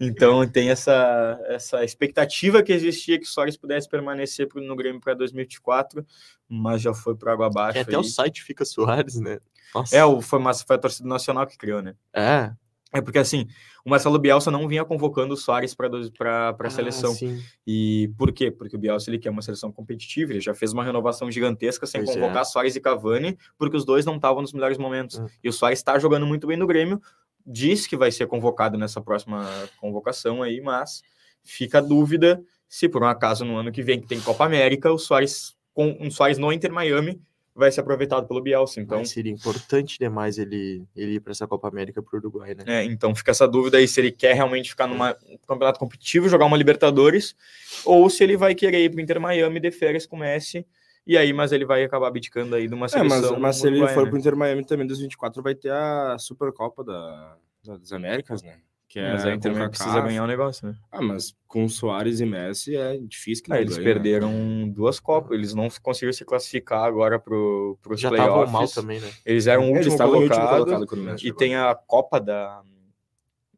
[0.00, 5.14] então tem essa, essa expectativa que existia que o Soares pudesse permanecer no Grêmio para
[5.14, 6.04] 2024,
[6.48, 7.78] mas já foi para água abaixo.
[7.78, 7.96] Até aí.
[7.96, 9.38] o site Fica Soares, né?
[9.74, 9.96] Nossa.
[9.96, 11.94] É, o, foi, mas foi a torcida nacional que criou, né?
[12.14, 12.50] É.
[12.92, 13.46] É porque assim,
[13.84, 15.88] o Marcelo Bielsa não vinha convocando o Soares para
[16.50, 17.12] a Ah, seleção.
[17.14, 17.42] sim.
[17.66, 18.50] E por quê?
[18.50, 22.02] Porque o Bielsa ele quer uma seleção competitiva, ele já fez uma renovação gigantesca sem
[22.02, 22.20] Pois é.
[22.20, 25.18] convocar Soares e Cavani, porque os dois não estavam nos melhores momentos.
[25.18, 25.26] Hum.
[25.44, 27.00] E o Soares está jogando muito bem no Grêmio,
[27.46, 29.46] diz que vai ser convocado nessa próxima
[29.80, 31.02] convocação aí, mas
[31.44, 34.92] fica a dúvida se por um acaso no ano que vem, que tem Copa América,
[34.92, 37.20] o Soares, com um Soares no Inter Miami,
[37.58, 38.80] vai ser aproveitado pelo Bielsa.
[38.80, 42.62] Então, Mas seria importante demais ele, ele ir para essa Copa América pro Uruguai, né?
[42.66, 44.96] É, então fica essa dúvida aí se ele quer realmente ficar num
[45.46, 47.34] campeonato competitivo, jogar uma Libertadores,
[47.84, 50.64] ou se ele vai querer ir para o Inter Miami de férias com o Messi,
[51.06, 53.32] e aí, mas ele vai acabar abdicando aí de uma É, seleção.
[53.32, 54.10] mas, mas se ele for né?
[54.10, 58.58] pro Inter Miami também, em 2024 vai ter a Supercopa da- das Américas, né?
[58.88, 60.74] Que é Mas aí o Inter precisa ganhar o negócio, né?
[60.90, 63.92] Ah, mas com Soares e Messi é difícil que Ah, não eles ganhe, né?
[63.92, 68.52] perderam duas Copas, eles não conseguiram se classificar agora para os Já estavam playoffs.
[68.52, 69.10] mal também, né?
[69.26, 72.62] Eles eram o Eles último em último colocado, colocado e tem a Copa da,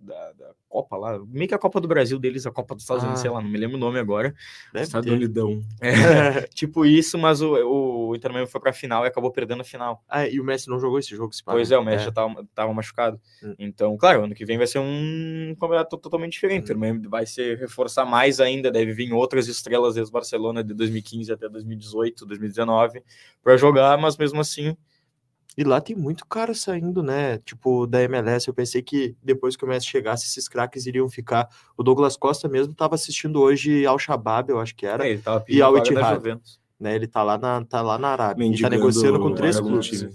[0.01, 3.03] da, da Copa lá, meio que a Copa do Brasil deles, a Copa dos Estados
[3.03, 3.23] Unidos, Ah.
[3.23, 4.33] sei lá, não me lembro o nome agora.
[4.73, 5.11] Deve Estado ter.
[5.11, 5.61] Unidão.
[5.83, 9.65] É, tipo isso, mas o, o Inter Miami foi pra final e acabou perdendo a
[9.65, 10.03] final.
[10.09, 11.77] Ah, e o Messi não jogou esse jogo, se Pois né?
[11.77, 13.21] é, o Messi já tava, tava machucado.
[13.43, 13.55] Hum.
[13.59, 16.73] Então, claro, ano que vem vai ser um campeonato totalmente diferente.
[16.73, 21.33] O Inter vai ser reforçar mais ainda, deve vir outras estrelas desde Barcelona de 2015
[21.33, 23.03] até 2018, 2019
[23.43, 24.77] para jogar, mas mesmo assim,
[25.61, 27.37] E lá tem muito cara saindo, né?
[27.45, 28.49] Tipo, da MLS.
[28.49, 31.50] Eu pensei que depois que o Messi chegasse, esses craques iriam ficar.
[31.76, 35.07] O Douglas Costa mesmo estava assistindo hoje ao Shabab, eu acho que era.
[35.07, 36.14] é, ele tava E pedindo ao.
[36.14, 36.59] Juventus.
[36.81, 36.95] Né?
[36.95, 38.47] Ele tá lá na, tá lá na Arábia.
[38.47, 40.09] E tá negociando com três clubes.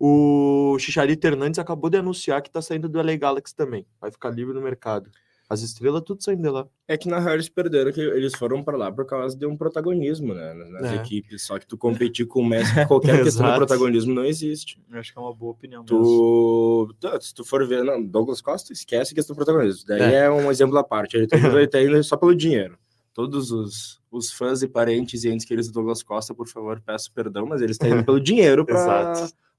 [0.00, 3.84] O Chicharito Hernandes acabou de anunciar que tá saindo do LA Galaxy também.
[4.00, 5.10] Vai ficar livre no mercado.
[5.50, 6.66] As estrelas tudo saindo de lá.
[6.86, 9.56] É que na real eles perderam, que eles foram pra lá por causa de um
[9.56, 10.52] protagonismo, né?
[10.52, 10.96] Nas É.
[10.96, 11.42] equipes.
[11.46, 14.78] Só que tu competir com o Messi, qualquer questão de protagonismo não existe.
[14.92, 15.84] Eu acho que é uma boa opinião.
[15.86, 19.84] Tu, tu- se tu for ver, não, Douglas Costa, esquece a questão do protagonismo.
[19.88, 20.14] Daí É.
[20.26, 21.16] é, um exemplo à parte.
[21.16, 22.78] Ele tá, ele tá indo só pelo dinheiro.
[23.14, 27.10] Todos os, os fãs e parentes e entes queridos do Douglas Costa, por favor, peço
[27.12, 29.12] perdão, mas eles estão indo pelo dinheiro para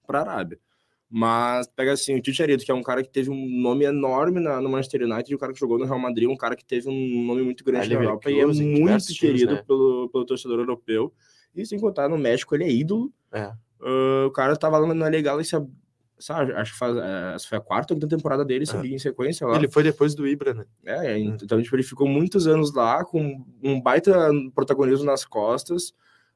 [0.08, 0.60] a Arábia.
[1.10, 4.62] Mas pega assim, o Titiarito, que é um cara que teve um nome enorme na,
[4.62, 6.88] no Manchester United, e um cara que jogou no Real Madrid, um cara que teve
[6.88, 9.63] um nome muito grande Ah, na Europa e é muito times, querido né?
[9.65, 11.12] pelo, pelo torcedor europeu.
[11.56, 13.12] E sem contar, no México ele é ídolo.
[13.32, 13.52] É.
[13.82, 15.56] Ah, o cara tava lá na legal e se,
[16.19, 18.67] sabe, acho que faz, é, essa foi a quarta ou quinta temporada dele É.
[18.67, 19.56] seguir em sequência lá.
[19.56, 20.65] Ele foi depois do Ibra, né?
[20.86, 25.91] É, então tipo, ele ficou muitos anos lá com um baita protagonismo nas costas,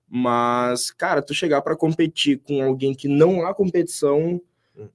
[0.09, 4.41] mas cara, tu chegar para competir com alguém que não há competição Hum.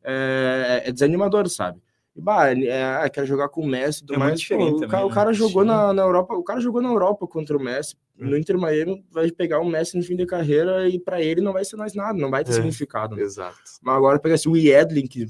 [0.05, 1.81] É, é desanimador, sabe?
[2.17, 4.41] E, bah, é, ah, quer jogar com o Messi, tudo É mais.
[4.41, 5.15] diferente Pô, o, cara, o né?
[5.15, 7.95] cara jogou na, na Europa, o cara jogou na Europa contra o Messi.
[8.19, 8.31] Hum.
[8.31, 11.53] No Inter Miami vai pegar o Messi no fim de carreira e para ele não
[11.53, 12.55] vai ser mais nada, não vai ter É.
[12.55, 13.15] significado.
[13.15, 13.23] né?
[13.23, 13.57] Exato.
[13.81, 15.29] Mas agora pega assim, o Edlin, que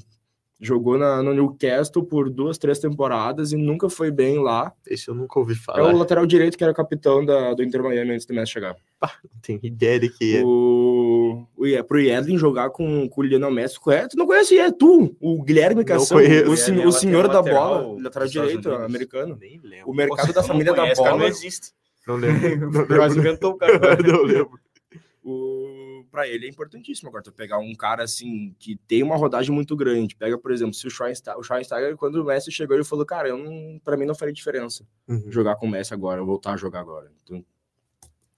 [0.61, 4.73] jogou na, no Newcastle por duas, três temporadas e nunca foi bem lá.
[4.85, 5.93] Esse eu nunca ouvi É falar.
[5.93, 8.75] o lateral direito que era capitão da, do Inter Miami antes do Messi chegar.
[9.01, 10.43] Não tenho ideia de que é.
[10.43, 14.57] O, o, Ie- pro Edlin jogar com, com o Lionel Messi, é, tu não conhece,
[14.57, 16.51] é tu, o Guilherme Cação, conheço.
[16.51, 18.85] o, sen- Ele é o senhor da lateral bola, lateral direito Unidos.
[18.85, 19.37] americano.
[19.39, 19.93] Nem O lembro.
[19.93, 21.21] mercado da Não família da conhece, cara, bola.
[21.23, 21.71] não existe.
[22.07, 22.71] Não lembro.
[22.71, 23.29] Não O Brasil lembro.
[23.29, 23.79] inventou o cara.
[24.05, 24.59] Não lembro.
[26.19, 27.07] para ele é importantíssimo.
[27.07, 30.73] Agora, tu pegar um cara assim que tem uma rodagem muito grande, pega, por exemplo,
[30.73, 33.95] se o Schweinsteiger, o Schweinsteiger quando o Messi chegou, ele falou: Cara, eu não, pra
[33.95, 35.23] mim não faria diferença Uhum.
[35.31, 37.09] jogar com o Messi agora, voltar a jogar agora.
[37.23, 37.43] Então,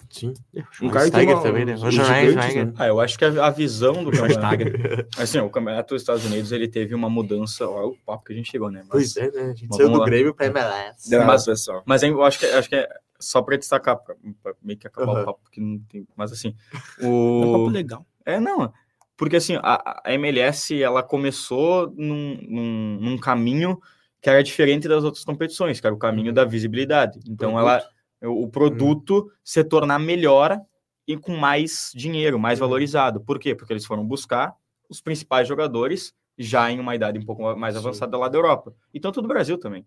[0.09, 0.33] Sim.
[0.81, 1.77] Um cara que Schweinsteiger uma- também, né?
[1.77, 2.65] gigantes, Schweinsteiger.
[2.67, 2.73] né?
[2.77, 4.63] Ah, eu acho que a, a visão do campeonato.
[5.17, 7.65] assim, o campeonato dos Estados Unidos ele teve uma mudança.
[7.67, 8.79] Olha o papo que a gente chegou, né?
[8.81, 9.41] Mas, Pois é, né?
[9.43, 10.03] A gente Mas saiu do.
[10.03, 11.15] Grêmio pra MLS.
[11.25, 11.81] Mas- pessoal.
[11.85, 12.89] mas eu acho que, acho que é
[13.21, 15.21] só para destacar, pra, pra meio que acabar Aham.
[15.21, 16.05] o papo, porque não tem.
[16.15, 16.55] Mas assim,
[16.99, 17.69] É um papo o.
[17.69, 18.05] legal.
[18.25, 18.73] É, não.
[19.15, 23.79] Porque assim, a, a MLS ela começou num, num, num caminho
[24.21, 27.19] que era diferente das outras competições, que era o caminho da visibilidade.
[27.27, 27.83] Então, ela,
[28.23, 30.59] o produto se tornar melhor
[31.07, 32.67] e com mais dinheiro, mais Uhum.
[32.67, 33.19] valorizado.
[33.21, 33.55] Por quê?
[33.55, 34.55] Porque eles foram buscar
[34.89, 37.79] os principais jogadores já em uma idade um pouco mais Sim.
[37.81, 38.73] avançada lá da Europa.
[38.93, 39.85] E tanto do Brasil também.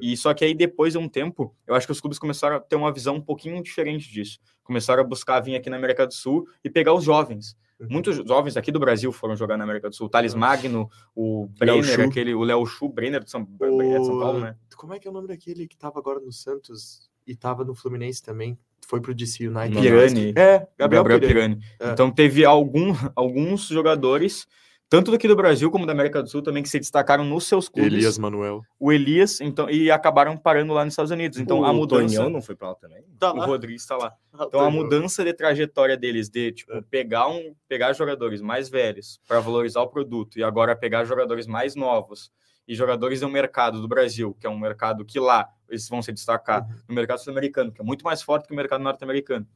[0.00, 2.60] E só que aí depois de um tempo, eu acho que os clubes começaram a
[2.60, 4.38] ter uma visão um pouquinho diferente disso.
[4.62, 7.56] Começaram a buscar vir aqui na América do Sul e pegar os jovens.
[7.78, 7.88] Uhum.
[7.90, 10.06] Muitos jovens aqui do Brasil foram jogar na América do Sul.
[10.06, 10.40] O Thales Uhum.
[10.40, 14.56] Magno, o Brenner, aquele, o Léo Chu, Brenner de São, Brenner de São Paulo, né?
[14.76, 17.74] Como é que é o nome daquele que tava agora no Santos e tava no
[17.74, 18.58] Fluminense também?
[18.86, 19.80] Foi pro DC United.
[19.80, 20.32] Pirani.
[20.36, 21.56] É, Gabriel, Gabriel Pirani.
[21.56, 21.60] Pirani.
[21.80, 21.92] É.
[21.92, 24.46] Então teve algum, alguns jogadores
[24.88, 27.68] tanto daqui do Brasil como da América do Sul também, que se destacaram nos seus
[27.68, 27.92] clubes.
[27.92, 28.62] Elias Manuel.
[28.78, 31.38] O Elias, então, e acabaram parando lá nos Estados Unidos.
[31.38, 32.16] Então, o a mudança.
[32.16, 33.02] Tonhão não foi pra lá também?
[33.18, 34.12] Tá O Rodrigues está lá.
[34.34, 36.80] Então a mudança de trajetória deles de tipo É.
[36.82, 41.74] pegar um pegar jogadores mais velhos para valorizar o produto e agora pegar jogadores mais
[41.74, 42.30] novos
[42.68, 46.12] e jogadores do mercado do Brasil, que é um mercado que lá eles vão se
[46.12, 46.68] destacar Uhum.
[46.88, 49.46] no mercado sul-americano, que é muito mais forte que o mercado norte-americano,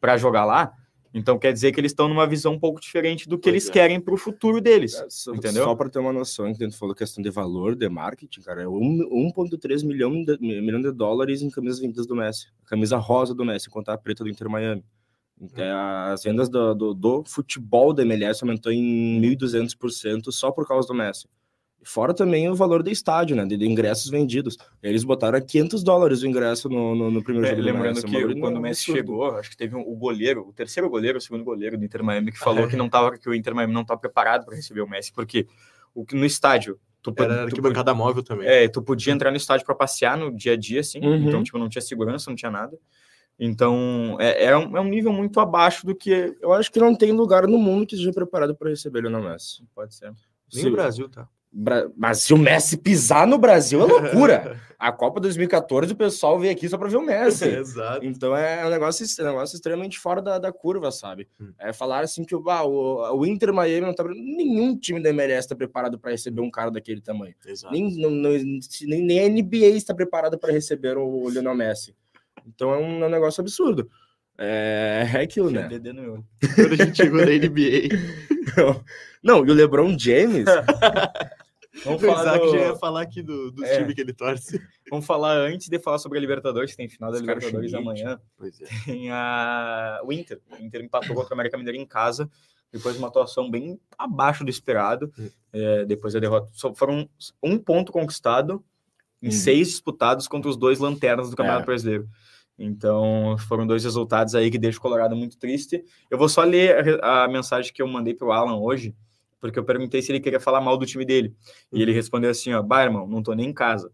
[0.00, 0.72] para jogar lá.
[1.12, 3.68] Então quer dizer que eles estão numa visão um pouco diferente do que Pois eles
[3.68, 3.72] é.
[3.72, 4.94] querem para o futuro deles.
[4.94, 5.64] É, só, Entendeu?
[5.64, 8.68] Só para ter uma noção, que gente falou questão de valor, de marketing, cara, é
[8.68, 12.46] um- 1,3 milhão de, milhão de dólares em camisas vendidas do Messi.
[12.64, 14.84] Camisa rosa do Messi, enquanto a preta do Inter Miami.
[15.40, 15.64] Então,
[16.12, 20.94] as vendas do, do, do futebol da MLS aumentou em 1.200% só por causa do
[20.94, 21.26] Messi.
[21.82, 23.44] Fora também o valor do estádio, né?
[23.46, 24.56] De, de ingressos vendidos.
[24.82, 27.94] Eles botaram a 500 dólares o ingresso no, no, no primeiro É, jogo do lembrando
[27.96, 30.90] Messi, um que quando o Messi chegou, acho que teve um- o goleiro, o terceiro
[30.90, 33.54] goleiro, o segundo goleiro do Inter Miami que falou que não tava, que o Inter
[33.54, 35.46] Miami não estava preparado para receber o Messi, porque
[35.94, 38.46] o que no estádio tu, Era tu- arquibancada móvel também.
[38.46, 41.28] é, tu podia entrar no estádio para passear no dia a dia, assim, Uhum.
[41.28, 42.76] então tipo não tinha segurança, não tinha nada.
[43.38, 46.94] Então é, é, um, é um nível muito abaixo do que Eu acho que não
[46.94, 49.64] tem lugar no mundo que seja preparado para receber o Lionel Messi.
[49.74, 50.12] pode ser.
[50.52, 51.26] Nem Se- o Brasil, tá?
[51.96, 54.56] Mas se o Messi pisar no Brasil é loucura.
[54.80, 57.44] A Copa 2014 o pessoal veio aqui só para ver o Messi.
[57.52, 58.02] Exato.
[58.02, 61.28] Então é um negócio, é um negócio extremamente fora da, da curva, sabe?
[61.38, 61.52] Hum.
[61.58, 64.02] É falar assim que ah, o, o Inter Miami não tá.
[64.04, 67.34] Nenhum time da MLS está preparado para receber um cara daquele tamanho.
[67.46, 67.74] Exato.
[67.74, 71.94] Nem, não, não- nem, nem a NBA está preparada para receber o Lionel Messi.
[72.46, 73.90] Então é um, é um negócio absurdo.
[74.38, 75.68] É, é aquilo, né?
[75.70, 76.24] Olho.
[76.54, 77.90] Quando a gente chegou na NBA.
[79.22, 80.46] Não, e o LeBron James.
[81.84, 83.78] Vamos falar, Isaac do- já ia falar aqui do, dos É.
[83.78, 84.60] times que ele torce.
[84.90, 88.20] vamos falar antes de falar sobre a Libertadores, que tem final da Os Libertadores amanhã.
[88.36, 88.66] Pois é.
[88.84, 90.00] tem a...
[90.04, 90.40] o Inter.
[90.50, 92.28] O Inter empatou contra o América Mineiro em casa,
[92.72, 95.12] depois de uma atuação bem abaixo do esperado.
[95.18, 95.28] Hum.
[95.52, 96.48] É, depois da derrota.
[96.52, 97.08] Só foram
[97.42, 98.64] um ponto conquistado
[99.22, 99.32] em Hum.
[99.32, 101.66] seis disputados contra os dois lanternas do Campeonato É.
[101.66, 102.08] Brasileiro.
[102.58, 105.82] Então, foram dois resultados aí que deixam o Colorado muito triste.
[106.10, 108.94] Eu vou só ler a, a mensagem que eu mandei para o Alan hoje,
[109.40, 111.34] porque eu perguntei se ele queria falar mal do time dele.
[111.72, 111.82] E Uhum.
[111.82, 113.90] ele respondeu assim, ó, bah, irmão, não tô nem em casa.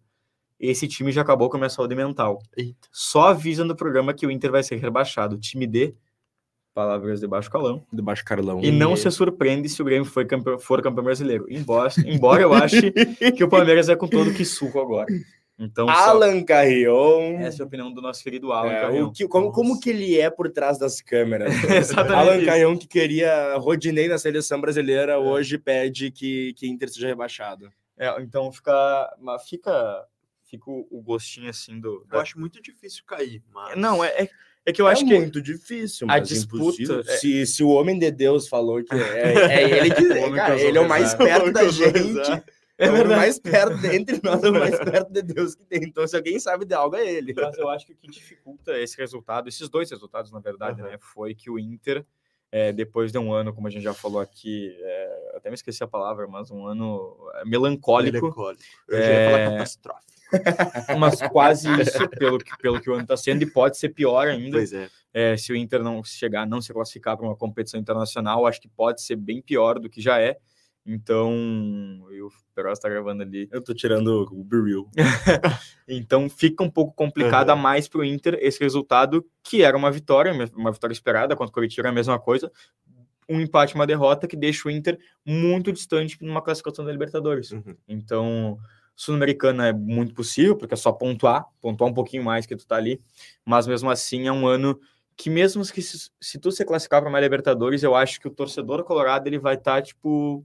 [0.58, 2.38] Esse time já acabou com a minha saúde mental.
[2.56, 2.88] Eita.
[2.90, 5.38] Só avisa no programa que o Inter vai ser rebaixado.
[5.38, 5.94] Time D,
[6.74, 7.84] palavras de baixo calão.
[7.92, 8.60] de baixo Carlão.
[8.62, 11.46] E não E- se surpreende se o Grêmio for campeão, for campeão brasileiro.
[11.48, 12.92] Embora, embora eu ache
[13.36, 15.06] que o Palmeiras é com todo que suco agora.
[15.58, 17.38] Então, só- Alan Carrion.
[17.40, 18.70] essa é a opinião do nosso querido Alan.
[18.72, 19.06] É, Carrion.
[19.06, 21.50] o que- como, como que ele é por trás das câmeras?
[21.70, 22.46] Exatamente Alan isso.
[22.46, 27.70] Carrion, que queria Rodinei na seleção brasileira, hoje pede que, que Inter seja rebaixado.
[27.98, 30.04] É, então fica, mas fica,
[30.44, 32.04] fica o, o gostinho assim do.
[32.12, 33.74] Eu acho muito difícil cair, mas...
[33.78, 34.28] Não, é, é,
[34.66, 37.98] é que eu acho é que muito difícil, a disputa é- Se, se o homem
[37.98, 39.32] de Deus falou que é,
[39.64, 42.42] é ele que homem cara, ele é o mais perto da gente.
[42.78, 43.16] É o verdade.
[43.20, 45.82] mais perto de- entre nós, é o mais perto de Deus que tem.
[45.84, 47.32] Então, se alguém sabe de algo, é ele.
[47.34, 50.90] Mas eu acho que o que dificulta esse resultado, esses dois resultados, na verdade, Aham.
[50.90, 52.04] né, foi que o Inter,
[52.52, 55.82] é, depois de um ano, como a gente já falou aqui, é, até me esqueci
[55.82, 58.62] a palavra, mas um ano é, melancólico, Melancólico.
[58.88, 59.50] Eu já ia falar É.
[59.52, 60.06] catastrófico.
[60.98, 64.26] mas quase isso, pelo que, pelo que o ano está sendo, e pode ser pior
[64.26, 64.58] ainda.
[64.58, 64.88] Pois é.
[65.14, 68.68] É, se o Inter não chegar, não se classificar para uma competição internacional, acho que
[68.68, 70.36] pode ser bem pior do que já é.
[70.86, 71.34] Então,
[72.12, 73.48] e o Peroz está gravando ali.
[73.50, 74.88] Eu tô tirando o Beryl.
[75.88, 77.62] Então fica um pouco complicado a Aham.
[77.62, 81.54] mais para o Inter esse resultado, que era uma vitória, uma vitória esperada, contra o
[81.54, 82.50] Coritiba é a mesma coisa.
[83.28, 87.52] Um empate, uma derrota que deixa o Inter muito distante numa classificação da Libertadores.
[87.52, 87.76] Uhum.
[87.86, 88.58] Então,
[88.96, 92.76] Sul-Americana é muito possível, porque é só pontuar, pontuar um pouquinho mais que tu tá
[92.76, 93.00] ali,
[93.44, 94.78] mas mesmo assim é um ano
[95.16, 98.30] que mesmo que se, se tu se classificar para uma Libertadores, eu acho que o
[98.30, 100.44] torcedor colorado ele vai estar tipo,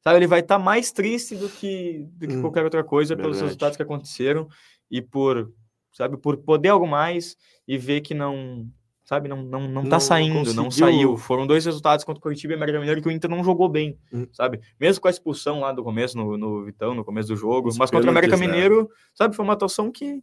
[0.00, 3.32] sabe, ele vai estar mais triste do que, do que Hum, qualquer outra coisa pelos
[3.32, 3.44] verdade.
[3.46, 4.48] resultados que aconteceram
[4.90, 5.52] e por,
[5.92, 7.36] sabe, por poder algo mais
[7.66, 8.68] e ver que não
[9.02, 11.16] Sabe, não, não, não tá Não saindo, não saiu.
[11.16, 13.98] Foram dois resultados contra o Curitiba e América Mineiro que o Inter não jogou bem,
[14.12, 14.24] Hum.
[14.30, 14.60] sabe?
[14.78, 17.70] Mesmo com a expulsão lá do começo, no, no Vitão, no começo do jogo.
[17.70, 18.46] Os mas contra o América né?
[18.46, 20.22] Mineiro, sabe, foi uma atuação que,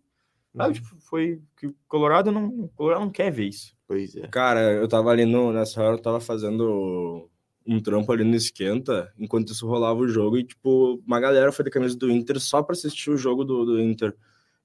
[0.55, 0.71] sabe, Uhum.
[0.71, 3.75] tipo, foi que o Colorado não, o Colorado não quer ver isso.
[3.85, 4.25] Pois é.
[4.27, 7.29] Cara, eu tava ali no, nessa hora, eu tava fazendo
[7.67, 11.65] um trampo ali no Esquenta, enquanto isso rolava o jogo, e, tipo, uma galera foi
[11.65, 14.15] da camisa do Inter só pra assistir o jogo do, do Inter.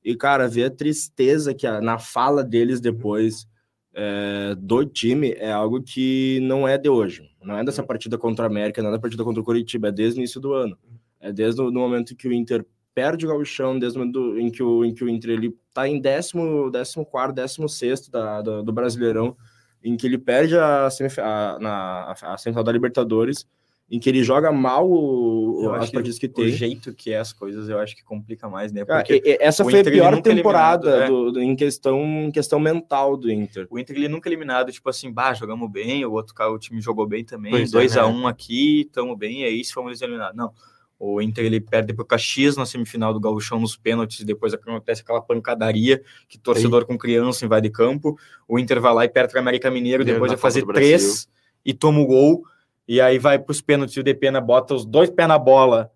[0.04, 3.46] E, cara, ver a tristeza que a- na fala deles depois
[3.94, 7.28] é, do time é algo que não é de hoje.
[7.42, 9.92] Não é dessa partida contra a América, não é da partida contra o Curitiba, é
[9.92, 10.78] desde o início do ano.
[11.20, 14.62] É desde o momento que o Inter perde o gauchão, desde o momento em que
[14.62, 18.62] o, em que o Inter ele tá em décimo, décimo quarto, décimo sexto da, do,
[18.62, 19.36] do Brasileirão,
[19.84, 23.46] em que ele perde a, semif- a, na, a semifinal da Libertadores,
[23.90, 26.48] em que ele joga mal o- Eu as acho partidas que o tem.
[26.48, 28.84] jeito que é as coisas, eu acho que complica mais, né?
[28.86, 32.30] Porque essa o foi a Inter, pior é temporada eliminado, do- do- em, questão, em
[32.30, 33.66] questão mental do Inter.
[33.70, 36.58] o Inter ele nunca é eliminado, tipo assim, bah, jogamos bem, o outro cara, o
[36.58, 38.28] time jogou bem também, Pois é, 2x1 né?
[38.28, 40.36] aqui, tamo bem, e aí se fomos eliminados.
[40.36, 40.52] Não.
[41.04, 45.02] O Inter ele perde pro Caxias na semifinal do Gauchão nos pênaltis, e depois acontece
[45.02, 48.16] aquela pancadaria que torcedor com criança invade campo.
[48.46, 51.26] O Inter vai lá e perde para América Mineiro, depois vai fazer três
[51.64, 52.44] e toma o gol.
[52.86, 55.90] E aí vai para os pênaltis e o Depena bota os dois pés na bola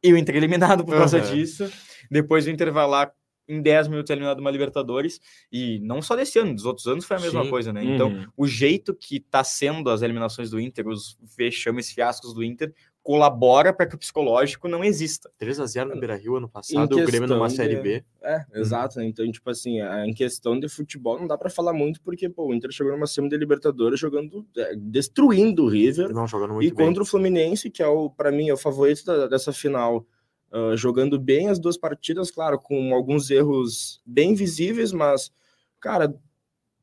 [0.00, 1.34] e o Inter é eliminado por causa Aham.
[1.34, 1.68] disso.
[2.08, 3.10] Depois o Inter vai lá
[3.48, 5.20] em 10 minutos é eliminado uma Libertadores.
[5.50, 7.50] E não só desse ano, dos outros anos foi a mesma Sim.
[7.50, 7.84] coisa, né?
[7.84, 8.26] Então, Uhum.
[8.36, 13.72] o jeito que tá sendo as eliminações do Inter, os vexames fiascos do Inter, colabora
[13.72, 15.30] para que o psicológico não exista.
[15.40, 18.04] 3x0 no Beira Rio ano Em passado, o Grêmio numa questão Série de- B.
[18.22, 18.98] É, exato.
[18.98, 19.06] né?
[19.06, 22.46] Então, tipo assim, a- em questão de futebol não dá pra falar muito, porque pô,
[22.46, 26.12] o Inter chegou numa semi de Libertadores jogando, é, destruindo o River.
[26.14, 26.86] Não, jogando e muito bem.
[26.86, 30.06] contra o Fluminense, que é o para mim é o favorito da- dessa final,
[30.52, 35.32] ah, jogando bem as duas partidas, claro, com alguns erros bem visíveis, mas
[35.80, 36.14] cara,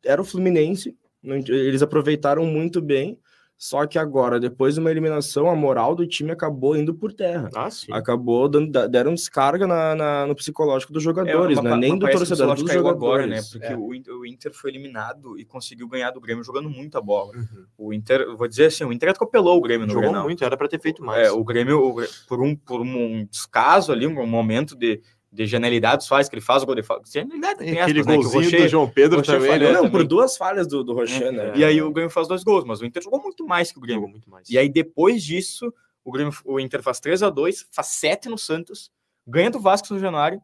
[0.04, 3.18] era o Fluminense, não- eles aproveitaram muito bem.
[3.62, 7.50] Só que agora, depois de uma eliminação, a moral do time acabou indo por terra.
[7.54, 7.92] Ah, sim.
[7.92, 11.70] Acabou dando, da- deram descarga na, na- no psicológico dos jogadores, É, né?
[11.72, 13.26] mas- Nem mas do torcedor, dos caiu jogadores.
[13.26, 13.42] agora, né?
[13.52, 13.76] Porque É.
[13.76, 17.36] o, Inter, o Inter foi eliminado e conseguiu ganhar do Grêmio jogando muita bola.
[17.36, 17.66] Uhum.
[17.78, 20.24] O Inter, eu vou dizer assim, o Inter atropelou o Grêmio no Jogou Grenal.
[20.24, 21.28] muito, era pra ter feito mais.
[21.28, 21.96] É, o Grêmio, o
[22.30, 26.64] por um, por um descaso ali, um momento de, de genialidade, faz que ele faz
[26.64, 27.10] o gol de falta.
[27.10, 29.74] Genialidade, Tem aquele aspas, né, Rocher- do João Pedro Rocher também, falhou, né?
[29.74, 29.92] Não, também.
[29.92, 31.54] por duas falhas do, do Rocher, né?
[31.56, 33.82] E aí o Grêmio faz dois gols, mas o Inter jogou muito mais que o
[33.82, 34.00] Grêmio.
[34.02, 34.50] Jogou muito mais.
[34.50, 35.72] E aí depois disso,
[36.04, 38.92] o, Grêmio, o Inter faz 3 a 2 faz 7 no Santos,
[39.28, 40.42] ganha do Vasco no Januário,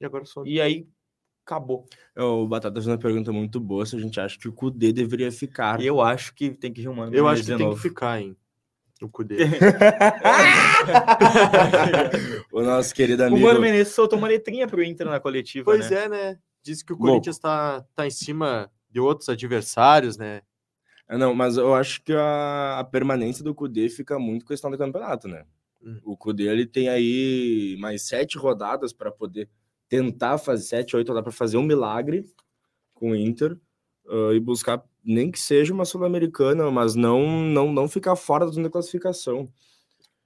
[0.00, 0.42] E agora só.
[0.46, 0.86] e aí
[1.44, 1.84] acabou.
[2.16, 5.30] O Batata fez uma pergunta muito boa se a gente acha que o Kudê deveria
[5.30, 5.82] ficar.
[5.82, 8.36] Eu acho que tem que ir um ano Eu acho que tem que ficar, hein?
[9.02, 9.36] O Cudê.
[12.52, 13.44] o nosso querido O amigo.
[13.44, 16.04] Mano Menezes soltou uma letrinha pro Inter na coletiva, Pois né?
[16.04, 16.38] é, né?
[16.62, 16.96] Diz que o.
[16.96, 20.42] Corinthians tá, tá em cima de outros adversários, né?
[21.08, 24.78] Ah, Não, mas eu acho que a, a permanência do Kudê fica muito questão do
[24.78, 25.44] campeonato, né?
[25.82, 25.98] Hum.
[26.04, 29.48] O Kudê ele tem aí mais sete rodadas para poder
[29.88, 32.24] tentar fazer sete, oito rodadas para fazer um milagre
[32.94, 33.58] com o Inter
[34.08, 38.52] ah, e buscar nem que seja uma sul-americana, mas não não não ficar fora da
[38.52, 39.48] zona de classificação.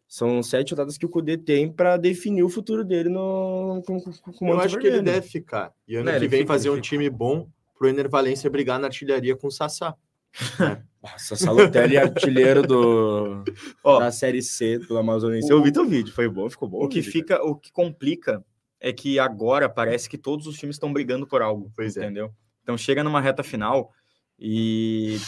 [0.09, 4.13] São sete rodadas que o Kudê tem para definir o futuro dele no com, com,
[4.33, 5.73] com o Eu acho que ele deve ficar.
[5.89, 6.87] E ano É, que ele vem fica, fazer um fica.
[6.89, 9.95] time bom pro Ener Valência brigar na artilharia com o Sassá.
[11.03, 13.43] Nossa, Salotelli artilheiro do
[13.83, 15.53] Ó, da série C do Amazonense.
[15.53, 16.85] o- Eu vi teu vídeo, foi bom, ficou bom.
[16.85, 18.45] o que vídeo, fica, o que complica
[18.81, 22.05] é que agora parece que todos os times estão brigando por algo, Pois é.
[22.05, 22.31] entendeu?
[22.63, 23.91] Então chega numa reta final
[24.39, 25.19] e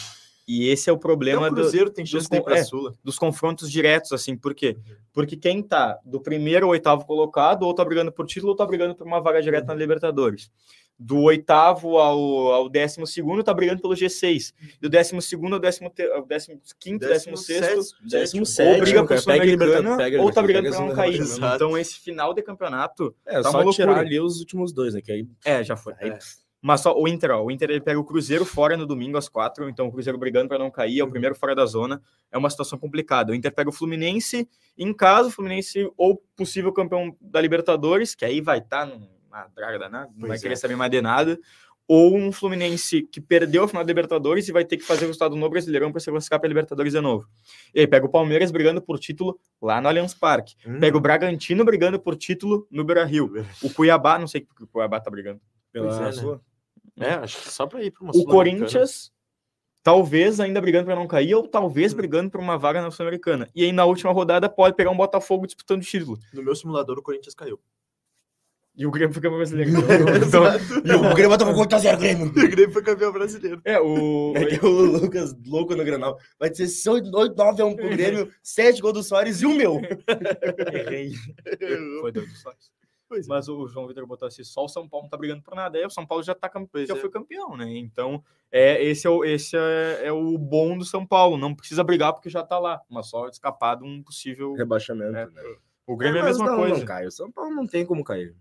[0.51, 2.64] e esse é o problema o do- Cruzeiro tem dos de ir é.
[2.64, 2.94] Sula.
[3.05, 4.79] dos confrontos diretos, assim, por quê?
[5.12, 8.64] Porque quem tá do primeiro ao oitavo colocado, ou tá brigando por título, ou tá
[8.64, 10.51] brigando por uma vaga direta na Libertadores.
[10.99, 12.18] Do oitavo ao,
[12.53, 14.53] ao décimo segundo, tá brigando pelo G6.
[14.81, 19.03] Do décimo segundo ao décimo, te- ao décimo quinto, décimo, sexto, Décimo ou sétimo, briga
[19.03, 21.21] por cara, Sul-Americana, pega ou tá brigando pra não cair.
[21.21, 21.57] Exato.
[21.57, 25.03] Então, esse final de campeonato, É, Tá só tirar ali os últimos dois, né?
[25.03, 25.92] Que aí é, já foi.
[26.01, 26.18] É.
[26.61, 29.29] Mas só o Inter, ó, o Inter ele pega o Cruzeiro fora no domingo às
[29.29, 32.37] quatro, então o Cruzeiro brigando para não cair, é o primeiro fora da zona, é
[32.38, 33.33] uma situação complicada.
[33.33, 38.25] O Inter pega o Fluminense em casa, o Fluminense ou possível campeão da Libertadores, que
[38.25, 40.40] aí vai estar numa draga danada, não Pois vai é.
[40.40, 41.38] querer saber mais de nada,
[41.88, 45.07] ou um Fluminense que perdeu a final da Libertadores e vai ter que fazer o
[45.07, 47.27] resultado no Brasileirão para se classificar para Libertadores de novo.
[47.75, 50.55] E aí pega o Palmeiras brigando por título lá no Allianz Parque.
[50.66, 50.81] Hum.
[50.81, 53.33] Pega o Bragantino brigando por título no Beira-Rio.
[53.62, 55.40] O Cuiabá, não sei porque o Cuiabá tá brigando.
[55.81, 56.12] Pela é, né?
[56.12, 56.41] sua.
[57.01, 58.25] É, acho que só pra ir pra uma O.
[58.25, 59.12] Corinthians,
[59.83, 63.49] talvez ainda brigando para não cair, ou talvez brigando por uma vaga na Sul-Americana.
[63.55, 66.19] E aí na última rodada pode pegar um Botafogo disputando o título.
[66.33, 67.61] No meu simulador, o Corinthians caiu.
[68.79, 69.73] E o Grêmio fica brasileiro.
[70.25, 70.45] Então,
[70.85, 72.27] E o Grêmio vai tomar conta zero, Grêmio.
[72.31, 73.61] O Grêmio foi campeão brasileiro.
[73.64, 74.33] é, o.
[74.33, 76.17] Vai ter o Lucas louco no Granal.
[76.38, 79.81] Vai ser 8-9 a 1 pro Grêmio, 7 gols do Soares e o meu.
[80.73, 81.12] Errei.
[82.01, 82.53] Foi Deus do céu.
[83.09, 83.29] Pois é.
[83.29, 85.79] Mas o João Vitor botou assim: só o São Paulo não tá brigando por nada.
[85.79, 86.51] Aí o São Paulo já, tá,
[86.87, 86.99] já é.
[86.99, 87.77] foi campeão, né?
[87.79, 91.38] Então, é, esse, é o, esse é, é o bom do São Paulo.
[91.38, 94.55] Não precisa brigar porque já tá lá, mas só escapar de um possível.
[94.55, 95.27] Rebaixamento, É.
[95.27, 95.57] né?
[95.87, 96.79] O Grêmio é a Mas mesma não, coisa.
[96.79, 97.07] Não cai.
[97.07, 98.37] O São Paulo não tem como cair.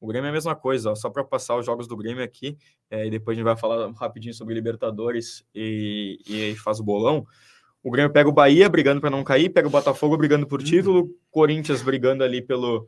[0.00, 2.58] O Grêmio é a mesma coisa, ó, só para passar os jogos do Grêmio aqui,
[2.90, 6.84] é, e depois a gente vai falar rapidinho sobre Libertadores e, e aí faz o
[6.84, 7.26] bolão.
[7.82, 11.08] O Grêmio pega o Bahia brigando para não cair, pega o Botafogo brigando por título,
[11.30, 12.86] Corinthians brigando ali pelo,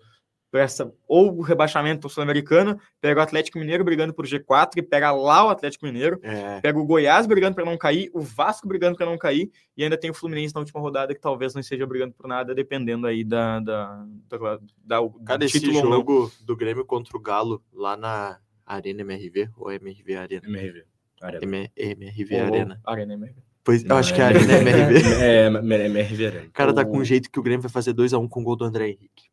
[0.56, 5.12] para essa ou o rebaixamento sul-americano, pega o Atlético Mineiro brigando por G4 e pega
[5.12, 6.60] lá o Atlético Mineiro, É.
[6.60, 9.96] pega o Goiás brigando para não cair, o Vasco brigando para não cair e ainda
[9.98, 13.22] tem o Fluminense na última rodada que talvez não esteja brigando por nada, dependendo aí
[13.22, 18.38] da, da, da, da- do Cara, esse jogo do Grêmio contra o Galo lá na
[18.64, 20.48] Arena MRV ou MRV Arena?
[20.48, 20.84] MRV.
[21.20, 21.44] Arena.
[21.44, 22.80] M- MRV Ou- Arena.
[22.84, 23.42] Arena é mesmo.
[23.62, 24.94] Pois, eu Não, acho que é a Arena MRV.
[25.22, 26.46] É, MRV Arena.
[26.46, 28.56] O cara tá com um jeito que o Grêmio vai fazer 2x1 com o gol
[28.56, 29.24] do André Henrique.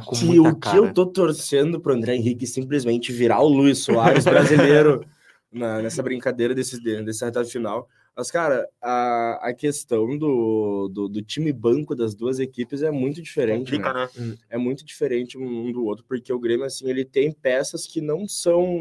[0.00, 0.76] Tá com que muita o que cara.
[0.76, 5.04] eu tô torcendo pro André Henrique simplesmente virar o Luiz Soares brasileiro
[5.52, 7.88] na- nessa brincadeira desse, dessa reta final.
[8.16, 13.20] Mas, cara, a, a questão do, do, do time banco das duas equipes é muito
[13.20, 13.72] diferente.
[13.72, 14.08] Complica, né?
[14.16, 14.36] né?
[14.48, 18.28] É muito diferente um do outro, porque o Grêmio, assim, ele tem peças que não
[18.28, 18.78] são,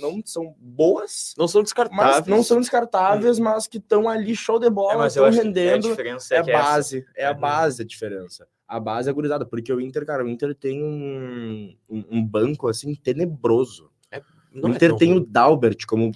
[0.00, 2.26] não são boas, Não são mas descartáveis.
[2.26, 5.40] não são descartáveis, mas que estão ali show de É, bola, mas estão acho que
[5.40, 6.62] a rendendo diferença é é, a que essa.
[6.62, 7.38] base, é a Uhum.
[7.40, 8.48] base a diferença.
[8.70, 12.94] A base é gurizada, porque o Inter, cara, o Inter tem um, um, banco assim
[12.94, 13.90] tenebroso.
[14.54, 15.26] Não o é Inter tão tem o ruim.
[15.28, 16.12] Dalbert como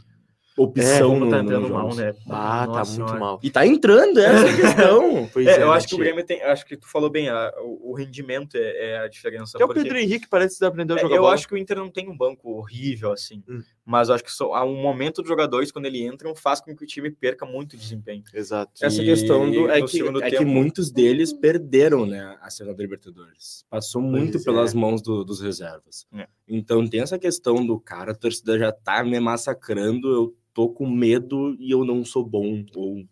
[0.57, 2.15] opção como no, tá entrando mal, né?
[2.31, 3.19] Ah, tá Nossa muito senhora.
[3.19, 3.41] mal.
[3.43, 5.31] E tá entrando, essa é a questão.
[5.33, 5.99] Pois É, é, eu né, acho que o?
[5.99, 6.43] Grêmio tem.
[6.43, 9.57] Acho que tu falou bem, a- o, o rendimento é, é a diferença.
[9.57, 11.35] Até o Pedro Henrique parece desaprender a É, jogar eu bola.
[11.35, 13.61] acho que o Inter não tem um banco horrível assim, Hum.
[13.85, 16.75] mas eu acho que só, há um momento dos jogadores quando ele entram faz com
[16.75, 18.23] que o time perca muito desempenho.
[18.33, 18.73] Exato.
[18.81, 22.83] Essa E questão do, é, que, é que muitos deles perderam né, a cena da
[22.83, 23.65] Libertadores.
[23.69, 24.77] Passou muito Pois pelas é.
[24.77, 26.07] mãos do- dos reservas.
[26.49, 26.57] É.
[26.57, 30.89] Então tem essa questão do cara, a torcida já tá me massacrando, eu tô com
[30.89, 32.65] medo e eu não sou bom.
[32.77, 33.05] Ou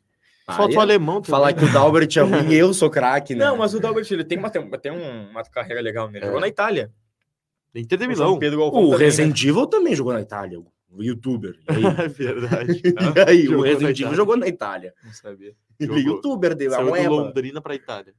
[0.46, 0.80] Falta o paia.
[0.80, 1.30] alemão também.
[1.30, 3.44] Falar que o Dalbert é ruim e eu sou craque, né?
[3.46, 6.24] Não, mas o Dalbert ele tem uma, tem um- uma carreira legal nele.
[6.24, 6.26] É.
[6.26, 6.92] Jogou na Itália.
[7.74, 8.26] Inter de O Milão.
[8.28, 11.58] João Pedro Galvão O também, Resident Evil também jogou na Itália, o youtuber.
[12.04, 12.82] É verdade.
[13.16, 14.16] E aí, o na Resident Evil Itália.
[14.16, 14.90] jogou na Itália.
[14.90, 15.02] né?
[15.06, 15.54] Não sabia.
[15.80, 15.98] É Jogou.
[16.02, 17.08] youtuber, deu a Saiu do moeba.
[17.08, 18.12] Londrina pra Itália.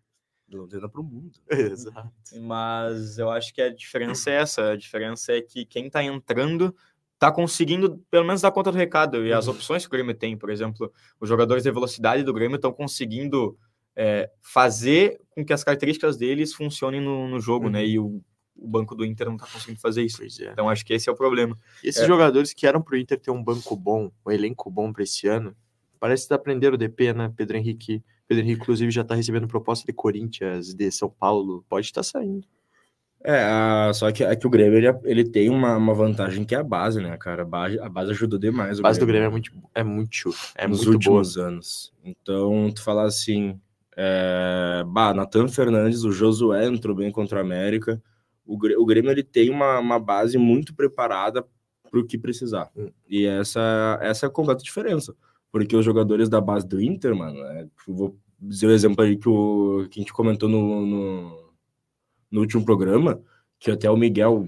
[0.54, 1.32] De Londrina pro mundo.
[1.50, 2.12] Exato.
[2.42, 4.72] Mas eu acho que a diferença é essa.
[4.72, 6.76] A diferença é que quem tá entrando
[7.18, 9.26] tá conseguindo, pelo menos, dar conta do recado.
[9.26, 9.54] E as Uhum.
[9.54, 13.58] opções que o Grêmio tem, por exemplo, os jogadores de velocidade do Grêmio estão conseguindo
[13.96, 17.72] é, fazer com que as características deles funcionem no, no jogo, Uhum.
[17.72, 17.86] né?
[17.86, 18.22] E o,
[18.56, 20.18] o banco do Inter não tá conseguindo fazer isso.
[20.18, 20.52] Pois é.
[20.52, 21.58] Então acho que esse é o problema.
[21.84, 22.08] E esses É.
[22.08, 25.56] jogadores que eram pro Inter ter um banco bom, um elenco bom pra esse ano,
[26.04, 27.32] parece que aprenderam o DP, né?
[27.34, 28.04] Pedro Henrique.
[28.28, 31.63] Pedro Henrique, inclusive, já tá recebendo proposta de Corinthians, de São Paulo.
[31.70, 32.46] Pode estar saindo.
[33.24, 36.54] É, a- só que, é que o Grêmio ele, ele tem uma, uma vantagem que
[36.54, 37.44] é a base, né, cara?
[37.44, 38.80] A base, a base ajudou demais.
[38.80, 41.20] A base do Grêmio é muito, é muito, é nos muito boa.
[41.20, 41.94] últimos anos.
[42.04, 43.58] Então, tu falar assim,
[43.96, 48.04] é, bah, Natan Fernandes, o Josué entrou bem contra o América.
[48.46, 51.46] O, o Grêmio ele tem uma, uma base muito preparada
[51.89, 52.70] para o que precisar.
[52.76, 52.89] Hum.
[53.08, 55.16] E essa, essa é a completa diferença.
[55.54, 59.30] Porque os jogadores da base do Inter, mano, é, vou dizer o exemplo aí que,
[59.30, 61.54] o, que a gente comentou no, no,
[62.32, 63.22] no último programa,
[63.60, 64.48] que até o Miguel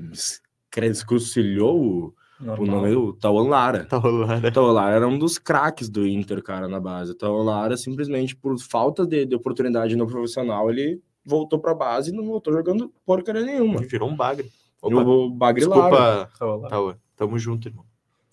[0.82, 3.86] escrucilhou o, o nome do Tauan Lara.
[3.86, 4.48] Tá rolando.
[4.48, 7.15] Então, o Lara era um dos craques do Inter, cara, na base.
[7.22, 12.15] O Lara, simplesmente por falta de, de oportunidade no profissional, ele voltou pra base e
[12.15, 13.80] não voltou jogando porcaria nenhuma.
[13.84, 14.52] E virou um bagre.
[14.84, 15.82] E o Bagre Lara.
[15.84, 16.68] Desculpa, Desculpa.
[16.68, 17.00] Taua.
[17.15, 17.86] Tamo junto, irmão.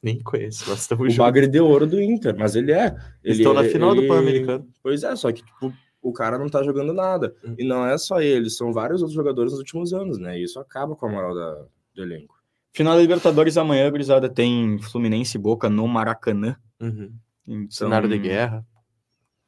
[0.02, 1.18] Nem conheço, mas tamo O junto.
[1.18, 2.86] Bagre de ouro do Inter, mas ele é.
[3.22, 4.68] Eles Ele, estão na final do ele- Pan-Americano.
[4.82, 7.34] Pois é, só que tipo, o cara não tá jogando nada.
[7.44, 7.54] Hum.
[7.58, 10.38] E não é só ele, são vários outros jogadores nos últimos anos, né?
[10.38, 12.34] E isso acaba com a moral da, do elenco.
[12.74, 16.56] Final da Libertadores amanhã, gurizada, tem Fluminense e Boca no Maracanã.
[16.80, 17.12] Uhum.
[17.46, 18.66] Então, Cenário de guerra.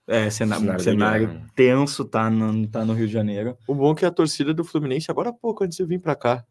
[0.06, 3.56] É, cena- Cenário cenário, tenso, tá no, tá no Rio de Janeiro.
[3.66, 5.98] O bom é que a torcida do Fluminense, agora há pouco, antes de eu vir
[5.98, 6.44] pra cá,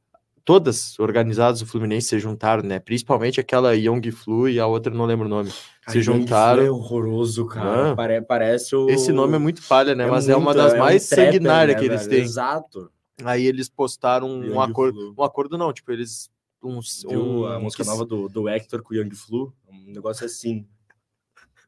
[0.45, 2.79] todas organizadas do Fluminense se juntaram, né?
[2.79, 5.51] Principalmente aquela Young Flu e a outra não lembro o nome.
[5.87, 6.63] Se juntaram.
[6.63, 7.91] É horroroso, cara.
[7.91, 7.95] Ah.
[7.95, 8.89] Pare- parece o.
[8.89, 10.05] Esse nome é muito palha, né?
[10.05, 12.11] Mas é uma muito- das um mais trapper, sanguinárias né, que eles velho?
[12.11, 12.21] têm.
[12.23, 12.91] Exato.
[13.23, 14.99] Aí eles postaram um Young acordo.
[14.99, 15.15] Flu.
[15.17, 16.29] Um acordo não, tipo, eles.
[16.61, 19.53] Viu um, a música que- nova do, do Hector com o Young Flu?
[19.69, 20.65] Um negócio assim.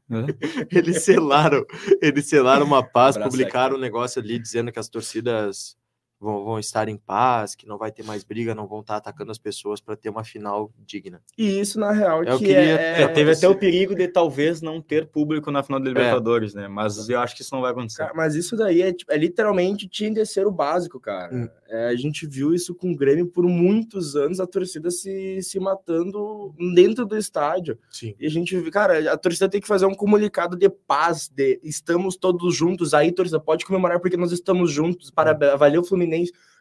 [0.71, 1.65] Eles selaram,
[2.01, 5.75] eles selaram uma paz, Abraço, publicaram um negócio ali dizendo que as torcidas
[6.19, 9.31] vão, vão estar em paz, que não vai ter mais briga, não vão estar atacando
[9.31, 11.21] as pessoas para ter uma final digna.
[11.37, 14.61] E isso, na real, Eu que queria- é, É, teve até o perigo de talvez
[14.61, 16.67] não ter público na final da Libertadores, né?
[16.67, 17.99] Mas eu acho que isso não vai acontecer.
[17.99, 21.33] Cara, mas isso daí é, tipo, é literalmente tinha de ser o básico, cara.
[21.35, 21.49] Hum.
[21.67, 25.59] É, a gente viu isso com o Grêmio por muitos anos, a torcida se, se
[25.59, 27.77] matando dentro do estádio.
[27.89, 28.13] Sim.
[28.19, 31.59] E a gente, viu, cara, a torcida tem que fazer um comunicado de paz, de
[31.63, 32.93] estamos todos juntos.
[32.93, 35.09] Aí, torcida, pode comemorar porque nós estamos juntos.
[35.11, 36.04] Para valeu Fluminense.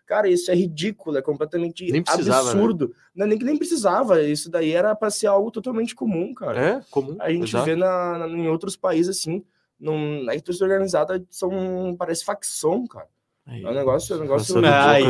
[0.07, 2.03] Cara, isso é ridículo, é completamente né?
[2.07, 2.93] absurdo.
[3.15, 4.23] Não, nem que nem precisava.
[4.23, 6.61] Isso daí era para ser algo totalmente comum, cara.
[6.61, 7.17] É comum.
[7.21, 7.65] A gente exato.
[7.65, 9.43] vê na, na- em outros países assim,
[9.81, 9.95] não,
[10.29, 13.09] a torcida organizada são, parece facção, cara.
[13.47, 14.61] Aí, É um negócio, é um negócio.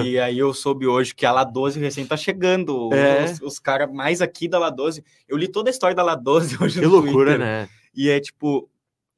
[0.05, 2.93] E aí eu soube hoje que a La 12 recém tá chegando.
[2.93, 3.25] É.
[3.25, 5.05] Os, os caras mais aqui da La 12.
[5.29, 7.39] Eu li toda a história da La 12 hoje que no loucura, Twitter.
[7.39, 7.69] né?
[7.95, 8.69] E é tipo,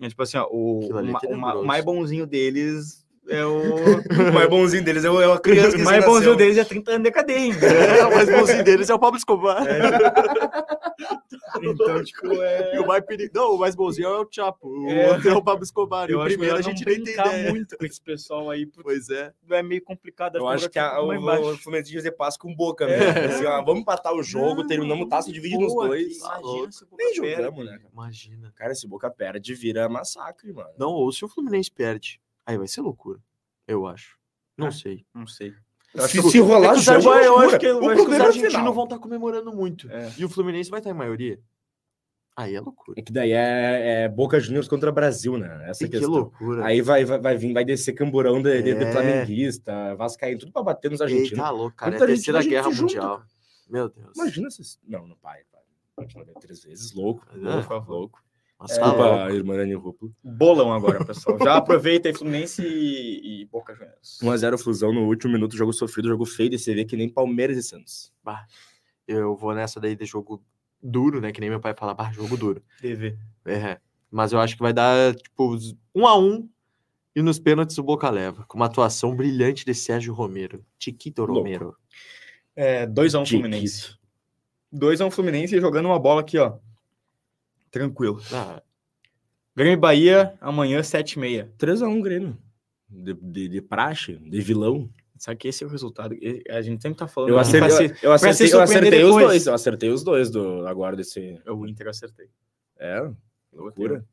[0.00, 1.58] é tipo assim, ó, o, é o ma- o, ma- tenebroso.
[1.60, 3.56] o mais bonzinho deles é o.
[4.30, 6.12] O mais bonzinho deles é o- é a criança que o mais nasceu.
[6.14, 7.52] bonzinho deles é 30 anos de cadeia.
[7.54, 9.62] É, o mais bonzinho deles é o Pablo Escobar.
[11.62, 12.76] Então, tipo, é.
[12.76, 13.32] E o mais perigo...
[13.34, 14.68] Não, o mais bonzinho é o Chapo.
[14.68, 15.12] O É.
[15.12, 16.08] outro é o Pablo Escobar.
[16.08, 17.50] E Eu o acho primeiro a gente não nem tem ideia.
[17.50, 19.32] muito com esse pessoal aí, Pois é.
[19.50, 20.36] é meio complicado.
[20.36, 21.08] Eu acho que a, o,
[21.52, 22.96] o Fluminense fazer passo com boca, né?
[23.26, 26.18] Assim, ó, vamos empatar o jogo, Não, terminamos o taça, divide nos dois.
[26.18, 27.78] Imagina se o Boca Nem jogamos, né?
[27.92, 28.52] Imagina.
[28.54, 30.70] Cara, esse boca perde vira massacre, mano.
[30.78, 33.18] Não, ou se o Fluminense perde, aí vai ser loucura.
[33.66, 34.16] Eu acho.
[34.56, 34.72] Não Ah.
[34.72, 35.04] sei.
[35.14, 35.52] Não sei.
[36.08, 38.18] Se, se rolar É que os jogo, argentinos- eu acho que, o que problema é
[38.18, 38.74] o argentinos final.
[38.74, 39.90] vão estar comemorando muito.
[39.90, 40.12] É.
[40.18, 41.38] E o Fluminense vai estar em maioria.
[42.36, 43.00] Aí é loucura.
[43.00, 45.70] É que daí é, é Boca Juniors contra Brasil, né?
[45.70, 46.10] Essa E que questão.
[46.10, 46.66] loucura.
[46.66, 48.92] Aí vai, vai, vai vir, vai descer camburão de, de, de É.
[48.92, 51.38] flamenguista, vascaíno, tudo pra bater nos Ei, argentinos.
[51.38, 51.94] tá louco, cara.
[51.94, 53.22] É a terceira guerra mundial.
[53.70, 54.12] Meu Deus.
[54.14, 54.60] Imagina se...
[54.86, 55.40] Não, não, pai,
[56.38, 57.26] três vezes, louco.
[57.32, 58.22] É, louco, louco.
[58.58, 59.02] Nossa, tá louco.
[59.02, 60.14] Desculpa, irmã Ruplo.
[60.24, 61.38] Bolão agora, pessoal.
[61.38, 64.18] Já aproveita aí Fluminense e, e Boca Juniors.
[64.22, 67.62] 1x0 Flusão no último minuto, jogo sofrido, jogo feio de CV, que nem Palmeiras e
[67.62, 68.12] Santos.
[69.06, 70.42] Eu vou nessa daí de jogo
[70.82, 71.32] duro, né?
[71.32, 72.62] Que nem meu pai fala, bah, jogo duro.
[72.80, 73.18] TV.
[73.44, 73.78] É.
[74.10, 75.56] Mas eu acho que vai dar, tipo,
[75.94, 76.48] um a um
[77.14, 78.44] e nos pênaltis o Boca leva.
[78.46, 80.64] Com uma atuação brilhante de Sérgio Romero.
[81.18, 81.34] Louco.
[81.34, 81.76] Romero.
[82.54, 83.42] É, 2x1 Chiquito.
[83.42, 83.96] Fluminense.
[84.74, 86.58] 2x1 Fluminense jogando uma bola aqui, ó.
[87.70, 88.20] Tranquilo.
[88.32, 88.62] Ah,
[89.54, 91.48] Grêmio e Bahia, amanhã, 7h30.
[91.58, 92.38] 3x1 Grêmio.
[92.88, 94.88] De, de, de praxe, de vilão.
[95.18, 96.14] Sabe que esse é o resultado?
[96.50, 97.30] A gente sempre tá falando.
[97.30, 99.46] Eu acertei, eu, se- eu acertei, eu acertei os dois.
[99.46, 101.40] Eu acertei os dois do, agora desse.
[101.46, 102.28] O Inter eu acertei.
[102.78, 103.00] É,
[103.52, 104.04] loucura.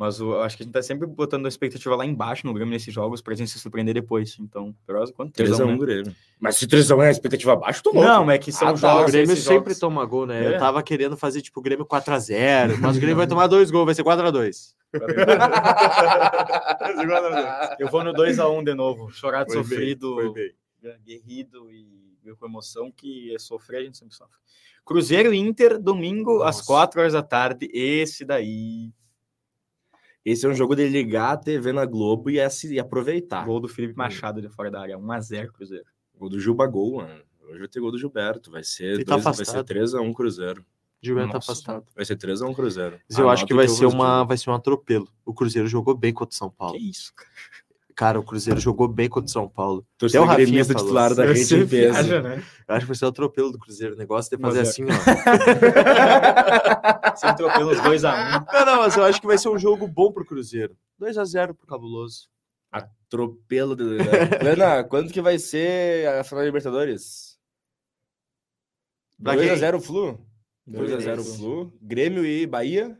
[0.00, 2.54] Mas o- eu acho que a gente tá sempre botando a expectativa lá embaixo no
[2.54, 4.34] Grêmio nesses jogos pra gente se surpreender depois.
[4.40, 5.34] Então, Perosa, quanto?
[5.34, 5.76] 3x1 né?
[5.76, 6.16] Grêmio.
[6.40, 8.08] Mas se 3x1 é a expectativa abaixo, tô louco.
[8.08, 9.12] Não, mas é que são Ah, tá, o jogos.
[9.12, 9.78] Grêmio esses sempre jogos.
[9.78, 10.42] toma gol, né?
[10.42, 10.54] É.
[10.54, 13.84] Eu tava querendo fazer, tipo, o Grêmio 4x0, mas o Grêmio vai tomar dois gols,
[13.84, 14.74] vai ser 4x2.
[17.78, 19.10] Eu vou no 2x1 de novo.
[19.10, 20.52] Chorado, Foi bem, sofrido, Foi bem.
[21.04, 21.86] guerrido e
[22.38, 24.36] com emoção, que é sofrer, a gente sempre sofre.
[24.84, 26.66] Cruzeiro e Inter, domingo, às Nossa.
[26.66, 27.68] 4 horas da tarde.
[27.72, 28.90] Esse daí.
[30.24, 33.44] Esse é um jogo de ligar a TV na Globo e, e aproveitar.
[33.46, 34.98] Gol do Felipe Machado de fora da área.
[34.98, 35.84] 1x0 Cruzeiro.
[36.18, 37.22] Gol do Gilba Gol, mano.
[37.48, 38.50] Hoje vai ter gol do Gilberto.
[38.50, 39.66] Vai ser, Ele tá dois- vai ser afastado.
[39.66, 40.64] 3x1 Cruzeiro.
[41.02, 41.86] Gilberto tá Nossa, afastado.
[41.96, 43.00] Vai ser 3x1 Cruzeiro.
[43.08, 44.28] Mas eu acho Anota que vai eu ser, uma, dizer.
[44.28, 45.08] vai ser um atropelo.
[45.24, 46.74] O Cruzeiro jogou bem contra o São Paulo.
[46.74, 47.30] Que isso, cara.
[48.00, 49.86] Cara, o Cruzeiro jogou bem contra o São Paulo.
[49.98, 50.86] Torcedor Até o Rafinha gremista falou.
[50.86, 51.92] titular da rede Você em peso.
[51.92, 52.42] viaja, né?
[52.66, 53.94] Eu acho que vai ser um atropelo do Cruzeiro.
[53.94, 54.62] O negócio de Mas fazer é.
[54.62, 54.86] assim, ó.
[57.14, 58.46] Sempre trocando os 2x1.
[58.50, 60.74] Não, não, mas eu acho que vai ser um jogo bom pro Cruzeiro.
[60.98, 62.30] 2x0 pro Cabuloso.
[62.72, 63.76] Atropelo.
[63.76, 63.84] De...
[64.42, 67.38] Lena, quando que vai ser a final da Libertadores?
[69.22, 69.46] Pra quem?
[69.46, 70.18] 2x0 Flu?
[70.66, 71.70] 2x0 2x0 Flu.
[71.82, 72.98] Grêmio e Bahia.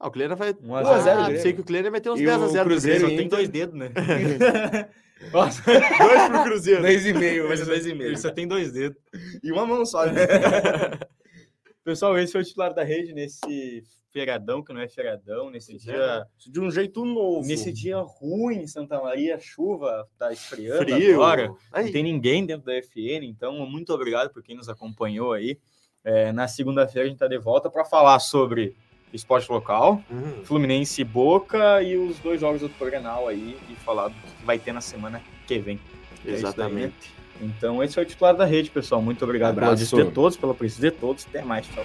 [0.00, 0.54] Ah, o Kleiner vai.
[0.62, 2.48] 1 a 0 ah, sei que o Kleiner vai ter uns E 10 o a
[2.48, 3.00] 0 pro Cruzeiro.
[3.00, 3.28] Só tem Inter.
[3.28, 3.90] dois dedos, né?
[5.32, 6.82] Nossa, Dois pro Cruzeiro.
[6.84, 8.16] 2,5, vai ser ele 2,5.
[8.18, 8.96] só tem dois dedos.
[9.42, 10.22] E uma mão só, né?
[11.82, 13.82] Pessoal, esse foi o titular da rede nesse
[14.12, 17.46] feriadão, que não é feriadão, nesse dia, De um jeito novo.
[17.46, 21.14] nesse dia ruim em Santa Maria, chuva, tá esfriando Frio.
[21.22, 21.48] agora.
[21.74, 25.58] Não tem ninguém dentro da FN, então muito obrigado por quem nos acompanhou aí.
[26.04, 28.76] É, na segunda-feira a gente tá de volta para falar sobre
[29.12, 34.08] esporte local, Hum, Fluminense e Boca e os dois jogos do Grenal aí e falar
[34.08, 35.78] do que vai ter na semana que vem.
[35.78, 36.36] É isso daí, né?
[36.38, 37.18] exatamente.
[37.40, 39.00] Então esse é o titular da rede, pessoal.
[39.00, 39.82] Muito obrigado pela Abraço.
[39.94, 41.26] audiência de todos, pela presença de todos.
[41.28, 41.84] Até mais, tchau.